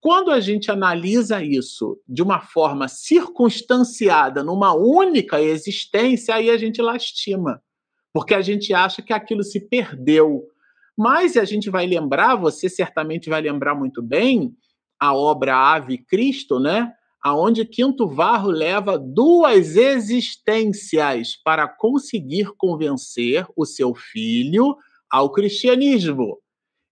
[0.00, 6.82] Quando a gente analisa isso de uma forma circunstanciada, numa única existência, aí a gente
[6.82, 7.62] lastima,
[8.12, 10.42] porque a gente acha que aquilo se perdeu.
[10.98, 14.52] Mas a gente vai lembrar, você certamente vai lembrar muito bem,
[15.02, 16.92] a obra Ave Cristo, né?
[17.20, 24.76] Aonde Quinto Varro leva duas existências para conseguir convencer o seu filho
[25.10, 26.38] ao cristianismo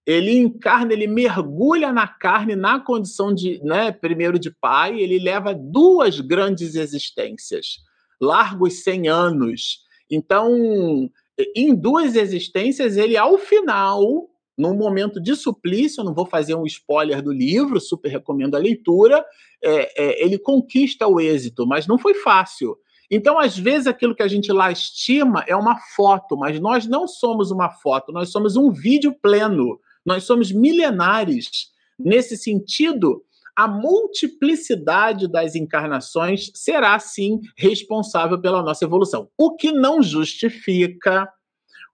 [0.07, 5.55] ele encarna, ele mergulha na carne na condição de, né, primeiro de pai, ele leva
[5.55, 7.77] duas grandes existências,
[8.20, 9.78] largos 100 anos.
[10.11, 11.09] Então,
[11.55, 14.28] em duas existências, ele ao final,
[14.61, 19.24] num momento de suplício, não vou fazer um spoiler do livro, super recomendo a leitura,
[19.65, 22.77] é, é, ele conquista o êxito, mas não foi fácil.
[23.11, 27.51] Então, às vezes, aquilo que a gente lastima é uma foto, mas nós não somos
[27.51, 29.81] uma foto, nós somos um vídeo pleno.
[30.05, 31.70] Nós somos milenares.
[31.99, 33.23] Nesse sentido,
[33.57, 39.28] a multiplicidade das encarnações será, sim, responsável pela nossa evolução.
[39.37, 41.28] O que não justifica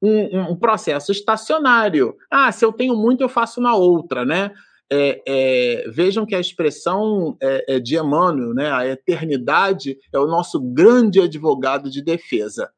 [0.03, 2.17] um, um processo estacionário.
[2.31, 4.53] Ah, se eu tenho muito, eu faço na outra, né?
[4.91, 10.29] É, é, vejam que a expressão é, é de Emmanuel, né, a eternidade, é o
[10.29, 12.71] nosso grande advogado de defesa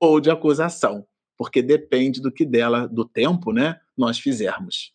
[0.00, 1.06] ou de acusação
[1.42, 4.92] porque depende do que dela, do tempo, né, nós fizermos.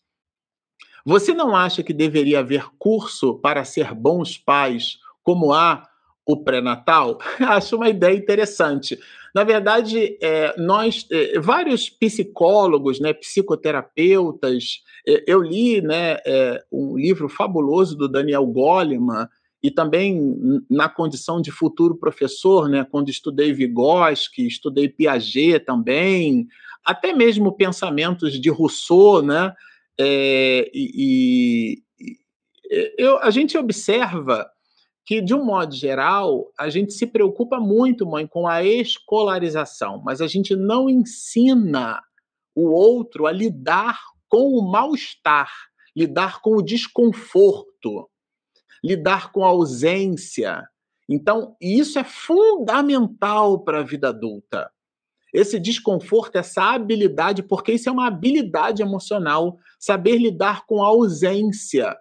[1.05, 5.85] Você não acha que deveria haver curso para ser bons pais, como há
[6.27, 7.17] o pré-natal?
[7.39, 8.99] Acho uma ideia interessante.
[9.33, 16.97] Na verdade, é, nós, é, vários psicólogos, né, psicoterapeutas, é, eu li né, é, um
[16.97, 19.27] livro fabuloso do Daniel Goleman,
[19.63, 26.47] e também na condição de futuro professor, né, quando estudei Vygotsky, estudei Piaget também,
[26.85, 29.53] até mesmo pensamentos de Rousseau, né,
[29.99, 31.83] é, e, e
[32.97, 34.47] eu, a gente observa
[35.07, 40.21] que, de um modo geral, a gente se preocupa muito, mãe, com a escolarização, mas
[40.21, 41.99] a gente não ensina
[42.53, 43.97] o outro a lidar
[44.27, 45.49] com o mal-estar,
[45.95, 48.09] lidar com o desconforto
[48.83, 50.67] lidar com a ausência.
[51.09, 54.69] Então, isso é fundamental para a vida adulta.
[55.33, 61.95] Esse desconforto, essa habilidade, porque isso é uma habilidade emocional, saber lidar com a ausência.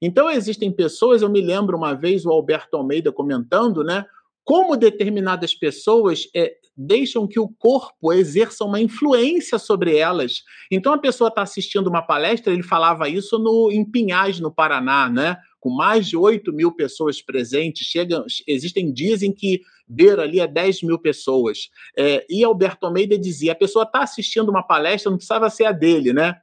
[0.00, 4.04] Então, existem pessoas, eu me lembro uma vez o Alberto Almeida comentando, né?
[4.44, 10.42] Como determinadas pessoas é, deixam que o corpo exerça uma influência sobre elas.
[10.70, 15.08] Então, a pessoa está assistindo uma palestra, ele falava isso no, em Pinhais, no Paraná,
[15.08, 15.36] né?
[15.60, 20.46] com mais de 8 mil pessoas presentes, chegam, existem dias em que beira ali a
[20.46, 21.68] 10 mil pessoas.
[21.96, 25.72] É, e Alberto Almeida dizia: a pessoa está assistindo uma palestra, não precisava ser a
[25.72, 26.36] dele, né?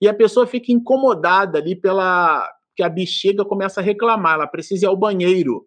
[0.00, 2.48] E a pessoa fica incomodada ali pela.
[2.74, 5.66] Que a bexiga começa a reclamar, ela precisa ir ao banheiro.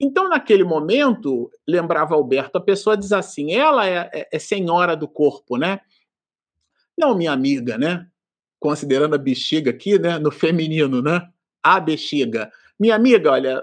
[0.00, 5.08] Então, naquele momento, lembrava Alberto, a pessoa diz assim: ela é, é, é senhora do
[5.08, 5.80] corpo, né?
[6.96, 8.06] Não, minha amiga, né?
[8.60, 10.18] Considerando a bexiga aqui, né?
[10.18, 11.28] No feminino, né?
[11.62, 12.50] a bexiga.
[12.78, 13.62] Minha amiga, olha,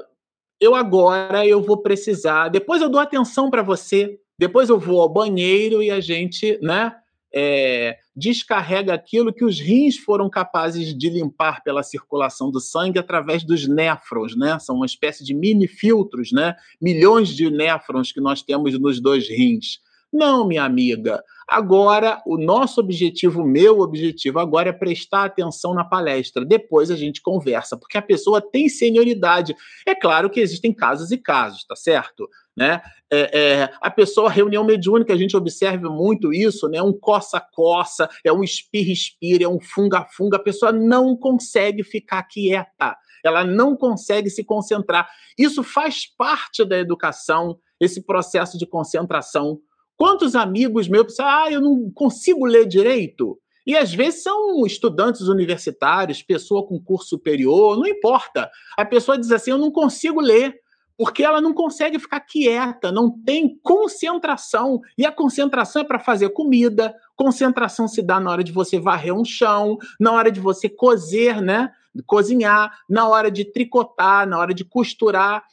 [0.60, 5.10] eu agora eu vou precisar, depois eu dou atenção para você, depois eu vou ao
[5.10, 6.94] banheiro e a gente, né,
[7.36, 13.44] é, descarrega aquilo que os rins foram capazes de limpar pela circulação do sangue através
[13.44, 14.57] dos néfrons, né?
[14.60, 16.56] São uma espécie de mini filtros, né?
[16.82, 19.82] Milhões de néfrons que nós temos nos dois rins.
[20.16, 21.22] Não, minha amiga.
[21.46, 26.46] Agora, o nosso objetivo, o meu objetivo agora é prestar atenção na palestra.
[26.46, 29.54] Depois a gente conversa, porque a pessoa tem senioridade.
[29.86, 32.30] É claro que existem casos e casos, tá certo?
[32.56, 32.82] Né?
[33.12, 36.82] É, é, a pessoa, reunião mediúnica, a gente observa muito isso, né?
[36.82, 40.38] Um coça-coça, é um espirra-espirra, é um funga-funga.
[40.38, 45.10] A pessoa não consegue ficar quieta, ela não consegue se concentrar.
[45.38, 49.60] Isso faz parte da educação, esse processo de concentração
[49.98, 53.40] Quantos amigos meus pensam, ah, eu não consigo ler direito?
[53.66, 58.50] E às vezes são estudantes universitários, pessoa com curso superior, não importa.
[58.78, 60.56] A pessoa diz assim: eu não consigo ler,
[60.98, 64.80] porque ela não consegue ficar quieta, não tem concentração.
[64.98, 69.16] E a concentração é para fazer comida, concentração se dá na hora de você varrer
[69.16, 71.72] um chão, na hora de você cozer, né?
[72.06, 75.44] Cozinhar, na hora de tricotar, na hora de costurar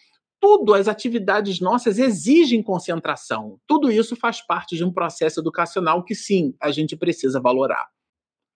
[0.43, 3.61] tudo, as atividades nossas exigem concentração.
[3.65, 7.87] Tudo isso faz parte de um processo educacional que sim, a gente precisa valorar.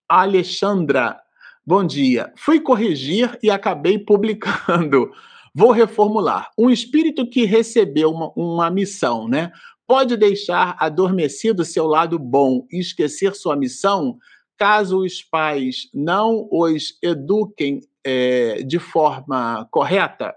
[0.09, 1.17] Alexandra,
[1.65, 2.33] bom dia.
[2.37, 5.13] Fui corrigir e acabei publicando.
[5.55, 6.51] Vou reformular.
[6.59, 9.53] Um espírito que recebeu uma, uma missão, né?
[9.87, 14.19] Pode deixar adormecido seu lado bom e esquecer sua missão
[14.59, 20.35] caso os pais não os eduquem é, de forma correta?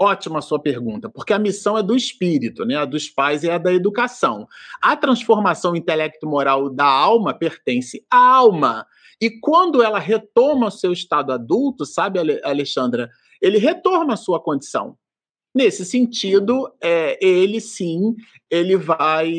[0.00, 2.76] Ótima a sua pergunta, porque a missão é do espírito, né?
[2.76, 4.48] A dos pais é a da educação.
[4.82, 8.86] A transformação intelecto-moral da alma pertence à alma.
[9.20, 13.08] E quando ela retoma o seu estado adulto, sabe, Alexandra,
[13.40, 14.96] ele retorna à sua condição.
[15.54, 18.16] Nesse sentido, é, ele sim,
[18.50, 19.32] ele vai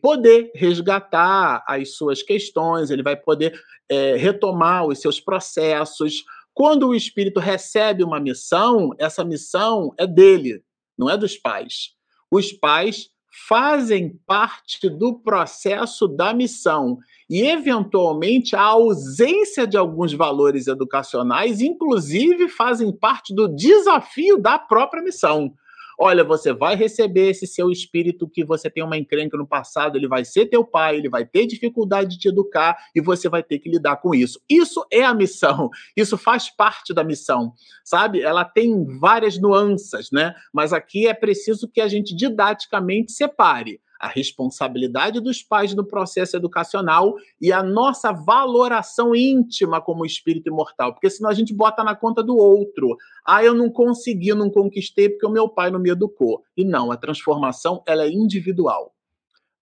[0.00, 3.52] poder resgatar as suas questões, ele vai poder
[3.86, 6.24] é, retomar os seus processos,
[6.60, 10.62] quando o espírito recebe uma missão, essa missão é dele,
[10.98, 11.94] não é dos pais.
[12.30, 13.08] Os pais
[13.48, 16.98] fazem parte do processo da missão
[17.30, 25.02] e, eventualmente, a ausência de alguns valores educacionais, inclusive, fazem parte do desafio da própria
[25.02, 25.54] missão.
[26.02, 30.08] Olha, você vai receber esse seu espírito que você tem uma encrenca no passado, ele
[30.08, 33.58] vai ser teu pai, ele vai ter dificuldade de te educar e você vai ter
[33.58, 34.40] que lidar com isso.
[34.48, 37.52] Isso é a missão, isso faz parte da missão,
[37.84, 38.22] sabe?
[38.22, 40.34] Ela tem várias nuances, né?
[40.54, 46.34] Mas aqui é preciso que a gente didaticamente separe a responsabilidade dos pais no processo
[46.34, 51.94] educacional e a nossa valoração íntima como espírito imortal, porque senão a gente bota na
[51.94, 52.96] conta do outro.
[53.24, 56.42] Ah, eu não consegui, não conquistei porque o meu pai não me educou.
[56.56, 58.94] E não, a transformação ela é individual.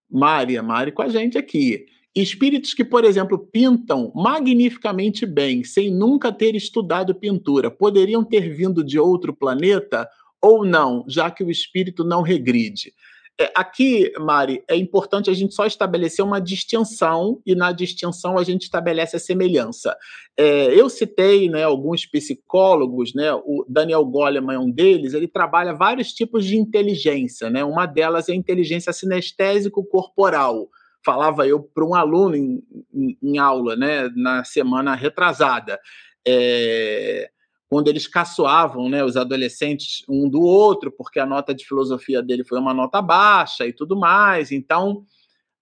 [0.09, 1.85] Mária, Mari com a gente aqui.
[2.15, 8.83] Espíritos que, por exemplo, pintam magnificamente bem, sem nunca ter estudado pintura, poderiam ter vindo
[8.83, 10.07] de outro planeta
[10.41, 12.93] ou não, já que o espírito não regride.
[13.41, 18.43] É, aqui, Mari, é importante a gente só estabelecer uma distinção e na distinção a
[18.43, 19.95] gente estabelece a semelhança.
[20.35, 25.73] É, eu citei né, alguns psicólogos, né, o Daniel Goleman é um deles, ele trabalha
[25.73, 27.49] vários tipos de inteligência.
[27.49, 30.67] Né, uma delas é a inteligência sinestésico-corporal.
[31.05, 32.61] Falava eu para um aluno em,
[32.93, 35.79] em, em, aula né, na semana retrasada.
[36.27, 37.29] É,
[37.69, 42.43] quando eles caçoavam, né, os adolescentes um do outro, porque a nota de filosofia dele
[42.43, 44.51] foi uma nota baixa e tudo mais.
[44.51, 45.03] Então,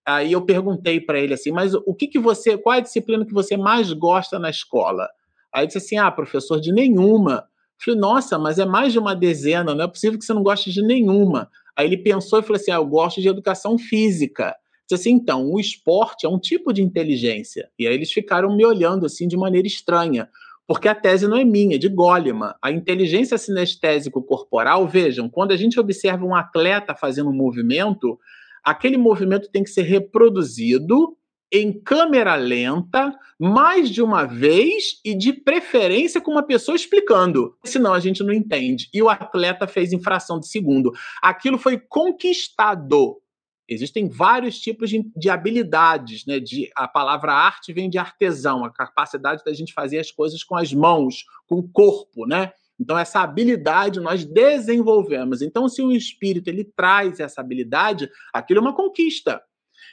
[0.06, 3.26] aí eu perguntei para ele assim, mas o que que você, qual é a disciplina
[3.26, 5.10] que você mais gosta na escola?
[5.54, 7.44] Aí ele disse assim, ah, professor, de nenhuma.
[7.78, 10.44] Eu falei, nossa, mas é mais de uma dezena, não é possível que você não
[10.44, 11.50] goste de nenhuma.
[11.76, 14.56] Aí ele pensou e falou assim, ah, eu gosto de educação física.
[14.90, 17.70] Eu disse assim, então, o esporte é um tipo de inteligência.
[17.78, 20.30] E aí eles ficaram me olhando assim de maneira estranha
[20.68, 22.54] porque a tese não é minha, é de Goleman.
[22.62, 28.20] A inteligência sinestésico-corporal, vejam, quando a gente observa um atleta fazendo um movimento,
[28.64, 31.16] aquele movimento tem que ser reproduzido
[31.50, 37.56] em câmera lenta, mais de uma vez e de preferência com uma pessoa explicando.
[37.64, 38.90] Senão a gente não entende.
[38.94, 40.92] E o atleta fez infração de segundo.
[41.22, 43.22] Aquilo foi conquistado
[43.70, 46.40] Existem vários tipos de, de, habilidades, né?
[46.40, 50.56] De, a palavra arte vem de artesão, a capacidade da gente fazer as coisas com
[50.56, 52.52] as mãos, com o corpo, né?
[52.80, 55.42] Então essa habilidade nós desenvolvemos.
[55.42, 59.42] Então se o espírito ele traz essa habilidade, aquilo é uma conquista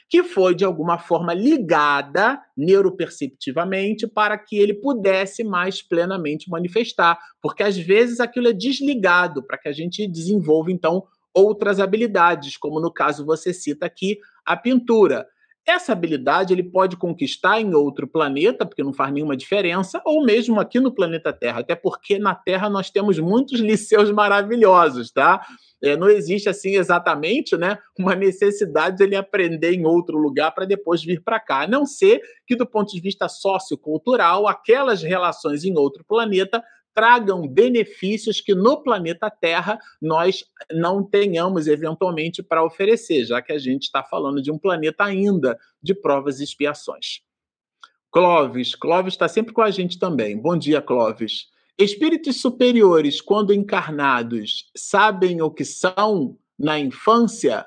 [0.09, 7.63] que foi de alguma forma ligada neuroperceptivamente para que ele pudesse mais plenamente manifestar, porque
[7.63, 11.03] às vezes aquilo é desligado para que a gente desenvolva então
[11.35, 15.27] outras habilidades, como no caso você cita aqui a pintura.
[15.67, 20.59] Essa habilidade ele pode conquistar em outro planeta, porque não faz nenhuma diferença, ou mesmo
[20.59, 25.43] aqui no planeta Terra, até porque na Terra nós temos muitos liceus maravilhosos, tá?
[25.83, 30.65] É, não existe assim exatamente, né, uma necessidade de ele aprender em outro lugar para
[30.65, 35.63] depois vir para cá, a não ser que do ponto de vista sociocultural, aquelas relações
[35.63, 36.63] em outro planeta
[36.95, 43.59] tragam benefícios que no planeta Terra nós não tenhamos eventualmente para oferecer, já que a
[43.59, 47.19] gente está falando de um planeta ainda de provas e expiações.
[48.09, 50.37] Clóvis, Clóvis está sempre com a gente também.
[50.37, 51.49] Bom dia, Clóvis.
[51.77, 57.65] Espíritos superiores, quando encarnados, sabem o que são na infância?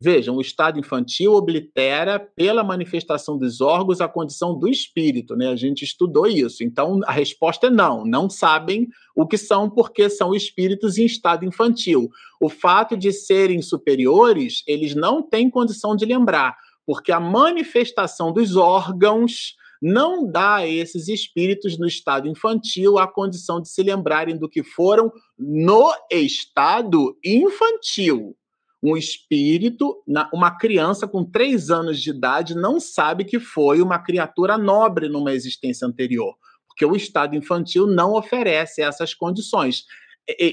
[0.00, 5.48] Vejam, o estado infantil oblitera, pela manifestação dos órgãos, a condição do espírito, né?
[5.48, 6.62] A gente estudou isso.
[6.62, 8.04] Então, a resposta é não.
[8.04, 12.08] Não sabem o que são, porque são espíritos em estado infantil.
[12.40, 16.56] O fato de serem superiores, eles não têm condição de lembrar,
[16.86, 23.60] porque a manifestação dos órgãos não dá a esses espíritos no estado infantil a condição
[23.60, 28.37] de se lembrarem do que foram no estado infantil
[28.82, 30.02] um espírito,
[30.32, 35.32] uma criança com três anos de idade não sabe que foi uma criatura nobre numa
[35.32, 36.36] existência anterior,
[36.66, 39.84] porque o estado infantil não oferece essas condições.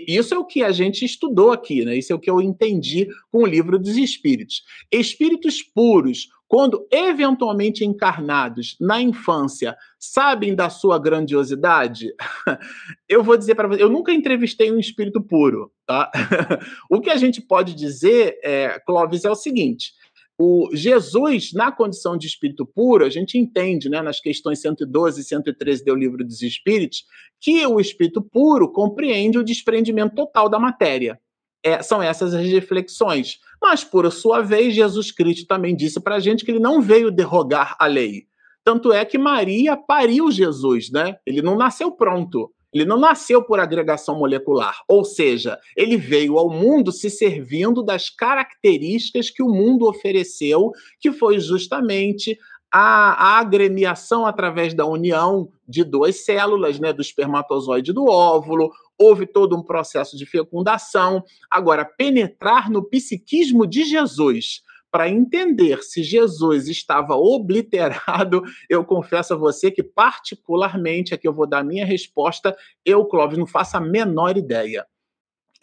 [0.07, 1.97] isso é o que a gente estudou aqui, né?
[1.97, 4.63] Isso é o que eu entendi com o livro dos espíritos.
[4.91, 12.13] Espíritos puros, quando eventualmente encarnados na infância, sabem da sua grandiosidade?
[13.09, 16.11] eu vou dizer para você, eu nunca entrevistei um espírito puro, tá?
[16.89, 19.93] o que a gente pode dizer, é, Clóvis, é o seguinte:
[20.37, 25.23] o Jesus, na condição de espírito puro, a gente entende, né, nas questões 112 e
[25.23, 27.05] 113 do Livro dos Espíritos,
[27.39, 31.19] que o espírito puro compreende o desprendimento total da matéria.
[31.65, 33.39] É, são essas as reflexões.
[33.59, 37.09] Mas, por sua vez, Jesus Cristo também disse para a gente que ele não veio
[37.09, 38.27] derrogar a lei.
[38.63, 41.17] Tanto é que Maria pariu Jesus, né?
[41.25, 42.51] Ele não nasceu pronto.
[42.75, 48.09] Ele não nasceu por agregação molecular, ou seja, ele veio ao mundo se servindo das
[48.09, 52.37] características que o mundo ofereceu, que foi justamente
[52.77, 58.69] a, a agremiação através da união de duas células, né, do espermatozoide e do óvulo,
[58.97, 61.23] houve todo um processo de fecundação.
[61.49, 64.61] Agora, penetrar no psiquismo de Jesus
[64.91, 71.47] para entender se Jesus estava obliterado, eu confesso a você que, particularmente, aqui eu vou
[71.47, 74.85] dar minha resposta, eu, Clóvis, não faço a menor ideia.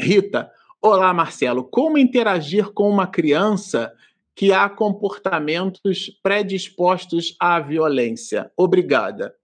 [0.01, 1.63] Rita, olá, Marcelo.
[1.63, 3.93] Como interagir com uma criança
[4.35, 8.51] que há comportamentos predispostos à violência?
[8.57, 9.35] Obrigada.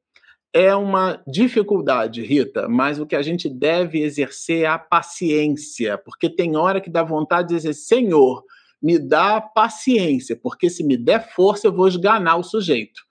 [0.53, 6.31] É uma dificuldade, Rita, mas o que a gente deve exercer é a paciência, porque
[6.31, 8.43] tem hora que dá vontade de dizer, Senhor,
[8.81, 13.07] me dá paciência, porque se me der força, eu vou esganar o sujeito.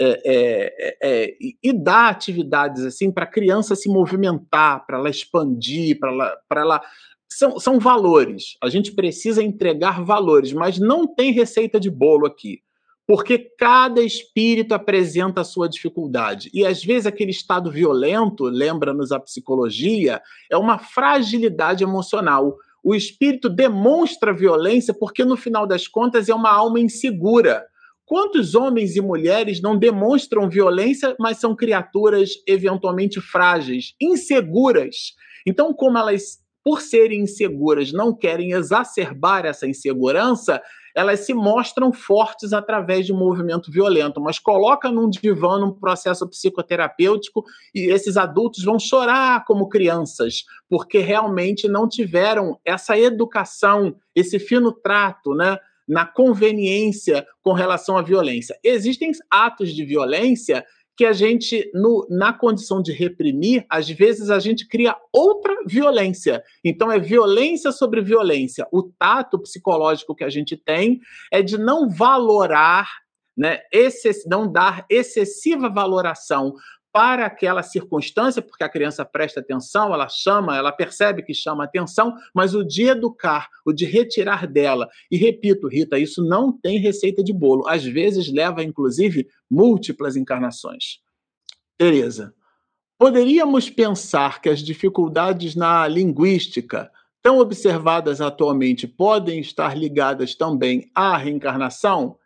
[0.00, 5.98] É, é, é, e dar atividades assim para a criança se movimentar, para ela expandir,
[6.00, 6.82] para ela, ela.
[7.38, 8.56] São, são valores.
[8.62, 12.60] A gente precisa entregar valores, mas não tem receita de bolo aqui.
[13.06, 16.50] Porque cada espírito apresenta a sua dificuldade.
[16.54, 23.48] E às vezes aquele estado violento, lembra-nos a psicologia, é uma fragilidade emocional o espírito
[23.48, 27.64] demonstra violência porque, no final das contas, é uma alma insegura.
[28.04, 35.14] Quantos homens e mulheres não demonstram violência, mas são criaturas eventualmente frágeis, inseguras?
[35.46, 40.62] Então, como elas, por serem inseguras, não querem exacerbar essa insegurança,
[40.94, 46.26] elas se mostram fortes através de um movimento violento, mas coloca num divã, num processo
[46.28, 54.38] psicoterapêutico, e esses adultos vão chorar como crianças, porque realmente não tiveram essa educação, esse
[54.38, 55.58] fino trato, né?
[55.86, 58.58] Na conveniência com relação à violência.
[58.64, 60.64] Existem atos de violência
[60.96, 66.42] que a gente, no, na condição de reprimir, às vezes a gente cria outra violência.
[66.64, 68.66] Então, é violência sobre violência.
[68.72, 71.00] O tato psicológico que a gente tem
[71.32, 72.88] é de não valorar,
[73.36, 73.60] né,
[74.26, 76.54] não dar excessiva valoração
[76.94, 82.14] para aquela circunstância, porque a criança presta atenção, ela chama, ela percebe que chama atenção,
[82.32, 84.88] mas o de educar, o de retirar dela.
[85.10, 87.66] E repito, Rita, isso não tem receita de bolo.
[87.66, 91.00] Às vezes leva, inclusive, múltiplas encarnações.
[91.76, 92.32] Tereza,
[92.96, 101.16] poderíamos pensar que as dificuldades na linguística, tão observadas atualmente, podem estar ligadas também à
[101.16, 102.16] reencarnação?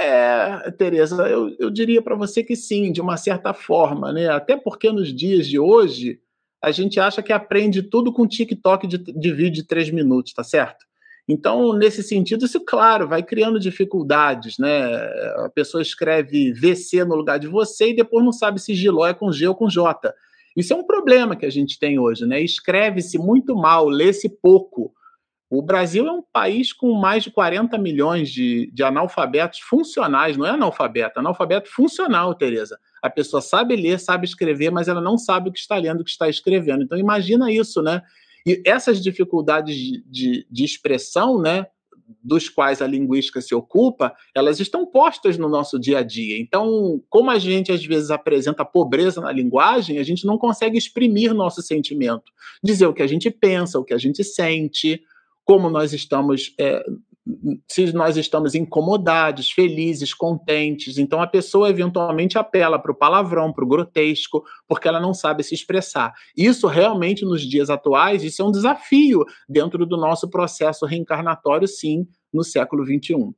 [0.00, 4.28] É, Tereza, eu, eu diria para você que sim, de uma certa forma, né?
[4.28, 6.20] Até porque nos dias de hoje
[6.62, 10.44] a gente acha que aprende tudo com TikTok de, de vídeo de três minutos, tá
[10.44, 10.86] certo?
[11.28, 14.94] Então, nesse sentido, isso, claro, vai criando dificuldades, né?
[15.44, 19.12] A pessoa escreve VC no lugar de você e depois não sabe se Giló é
[19.12, 20.14] com G ou com J.
[20.56, 22.40] Isso é um problema que a gente tem hoje, né?
[22.40, 24.92] Escreve-se muito mal, lê-se pouco.
[25.50, 30.44] O Brasil é um país com mais de 40 milhões de, de analfabetos funcionais, não
[30.44, 32.78] é analfabeto, é analfabeto funcional, Tereza.
[33.02, 36.04] A pessoa sabe ler, sabe escrever, mas ela não sabe o que está lendo, o
[36.04, 36.82] que está escrevendo.
[36.82, 38.02] Então imagina isso, né?
[38.46, 41.66] E essas dificuldades de, de, de expressão, né,
[42.22, 46.38] dos quais a linguística se ocupa, elas estão postas no nosso dia a dia.
[46.38, 51.34] Então, como a gente às vezes apresenta pobreza na linguagem, a gente não consegue exprimir
[51.34, 55.02] nosso sentimento, dizer o que a gente pensa, o que a gente sente,
[55.48, 56.84] como nós estamos, é,
[57.66, 60.98] se nós estamos incomodados, felizes, contentes.
[60.98, 65.42] Então a pessoa eventualmente apela para o palavrão, para o grotesco, porque ela não sabe
[65.42, 66.12] se expressar.
[66.36, 72.06] Isso realmente nos dias atuais, isso é um desafio dentro do nosso processo reencarnatório, sim,
[72.30, 73.34] no século XXI.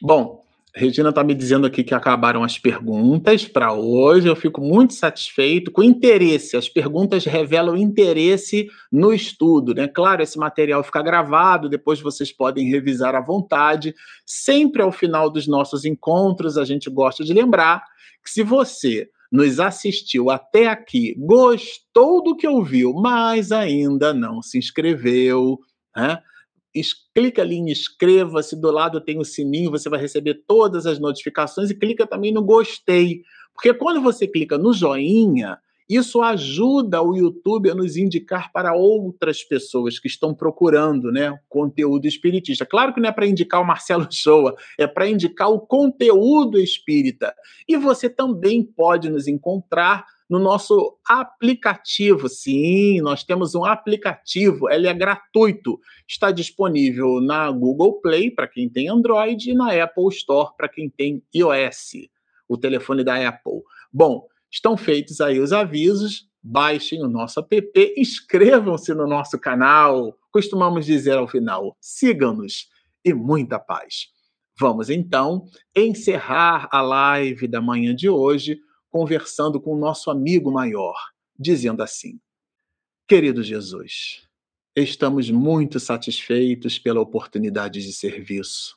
[0.00, 0.44] Bom,
[0.78, 4.28] Regina está me dizendo aqui que acabaram as perguntas para hoje.
[4.28, 6.56] Eu fico muito satisfeito com interesse.
[6.56, 9.88] As perguntas revelam interesse no estudo, né?
[9.88, 13.92] Claro, esse material fica gravado, depois vocês podem revisar à vontade.
[14.24, 17.82] Sempre ao final dos nossos encontros, a gente gosta de lembrar
[18.22, 24.56] que se você nos assistiu até aqui, gostou do que ouviu, mas ainda não se
[24.56, 25.58] inscreveu,
[25.96, 26.20] né?
[27.14, 31.70] Clica ali em inscreva-se, do lado tem o sininho, você vai receber todas as notificações
[31.70, 33.22] e clica também no gostei.
[33.54, 35.58] Porque quando você clica no joinha,
[35.88, 42.06] isso ajuda o YouTube a nos indicar para outras pessoas que estão procurando né, conteúdo
[42.06, 42.66] espiritista.
[42.66, 47.34] Claro que não é para indicar o Marcelo Shoa, é para indicar o conteúdo espírita.
[47.66, 52.28] E você também pode nos encontrar no nosso aplicativo.
[52.28, 55.80] Sim, nós temos um aplicativo, ele é gratuito.
[56.06, 60.90] Está disponível na Google Play para quem tem Android e na Apple Store para quem
[60.90, 62.08] tem iOS,
[62.48, 63.62] o telefone da Apple.
[63.92, 66.28] Bom, estão feitos aí os avisos.
[66.40, 70.16] Baixem o nosso app, inscrevam-se no nosso canal.
[70.30, 72.68] Costumamos dizer ao final: sigam-nos
[73.04, 74.06] e muita paz.
[74.58, 75.44] Vamos então
[75.76, 78.58] encerrar a live da manhã de hoje
[78.90, 80.96] conversando com o nosso amigo maior,
[81.38, 82.20] dizendo assim:
[83.06, 84.26] Querido Jesus,
[84.74, 88.76] estamos muito satisfeitos pela oportunidade de serviço.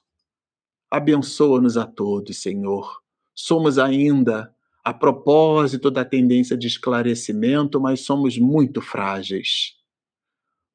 [0.89, 3.01] Abençoa-nos a todos, Senhor.
[3.33, 9.75] Somos ainda a propósito da tendência de esclarecimento, mas somos muito frágeis.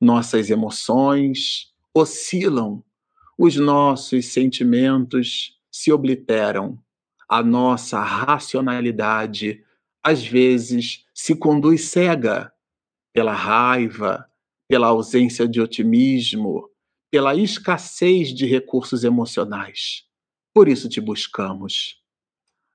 [0.00, 2.84] Nossas emoções oscilam,
[3.38, 6.78] os nossos sentimentos se obliteram
[7.28, 9.64] a nossa racionalidade
[10.02, 12.52] às vezes se conduz cega
[13.12, 14.30] pela raiva,
[14.68, 16.70] pela ausência de otimismo,
[17.10, 20.04] pela escassez de recursos emocionais.
[20.54, 22.00] Por isso te buscamos.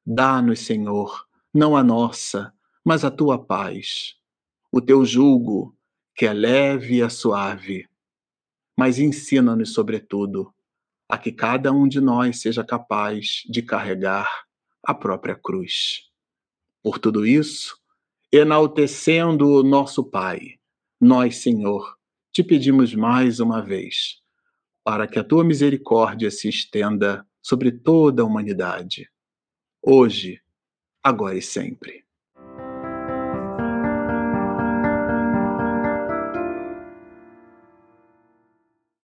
[0.05, 2.53] Dá-nos, Senhor, não a nossa,
[2.83, 4.15] mas a tua paz,
[4.71, 5.75] o teu jugo,
[6.15, 7.87] que é leve e suave.
[8.77, 10.53] Mas ensina-nos, sobretudo,
[11.11, 14.29] a que cada um de nós seja capaz de carregar
[14.81, 16.09] a própria cruz.
[16.81, 17.77] Por tudo isso,
[18.31, 20.57] enaltecendo o nosso Pai,
[21.01, 21.97] nós, Senhor,
[22.31, 24.21] te pedimos mais uma vez,
[24.85, 29.09] para que a tua misericórdia se estenda sobre toda a humanidade,
[29.81, 30.39] hoje,
[31.03, 32.05] agora e sempre.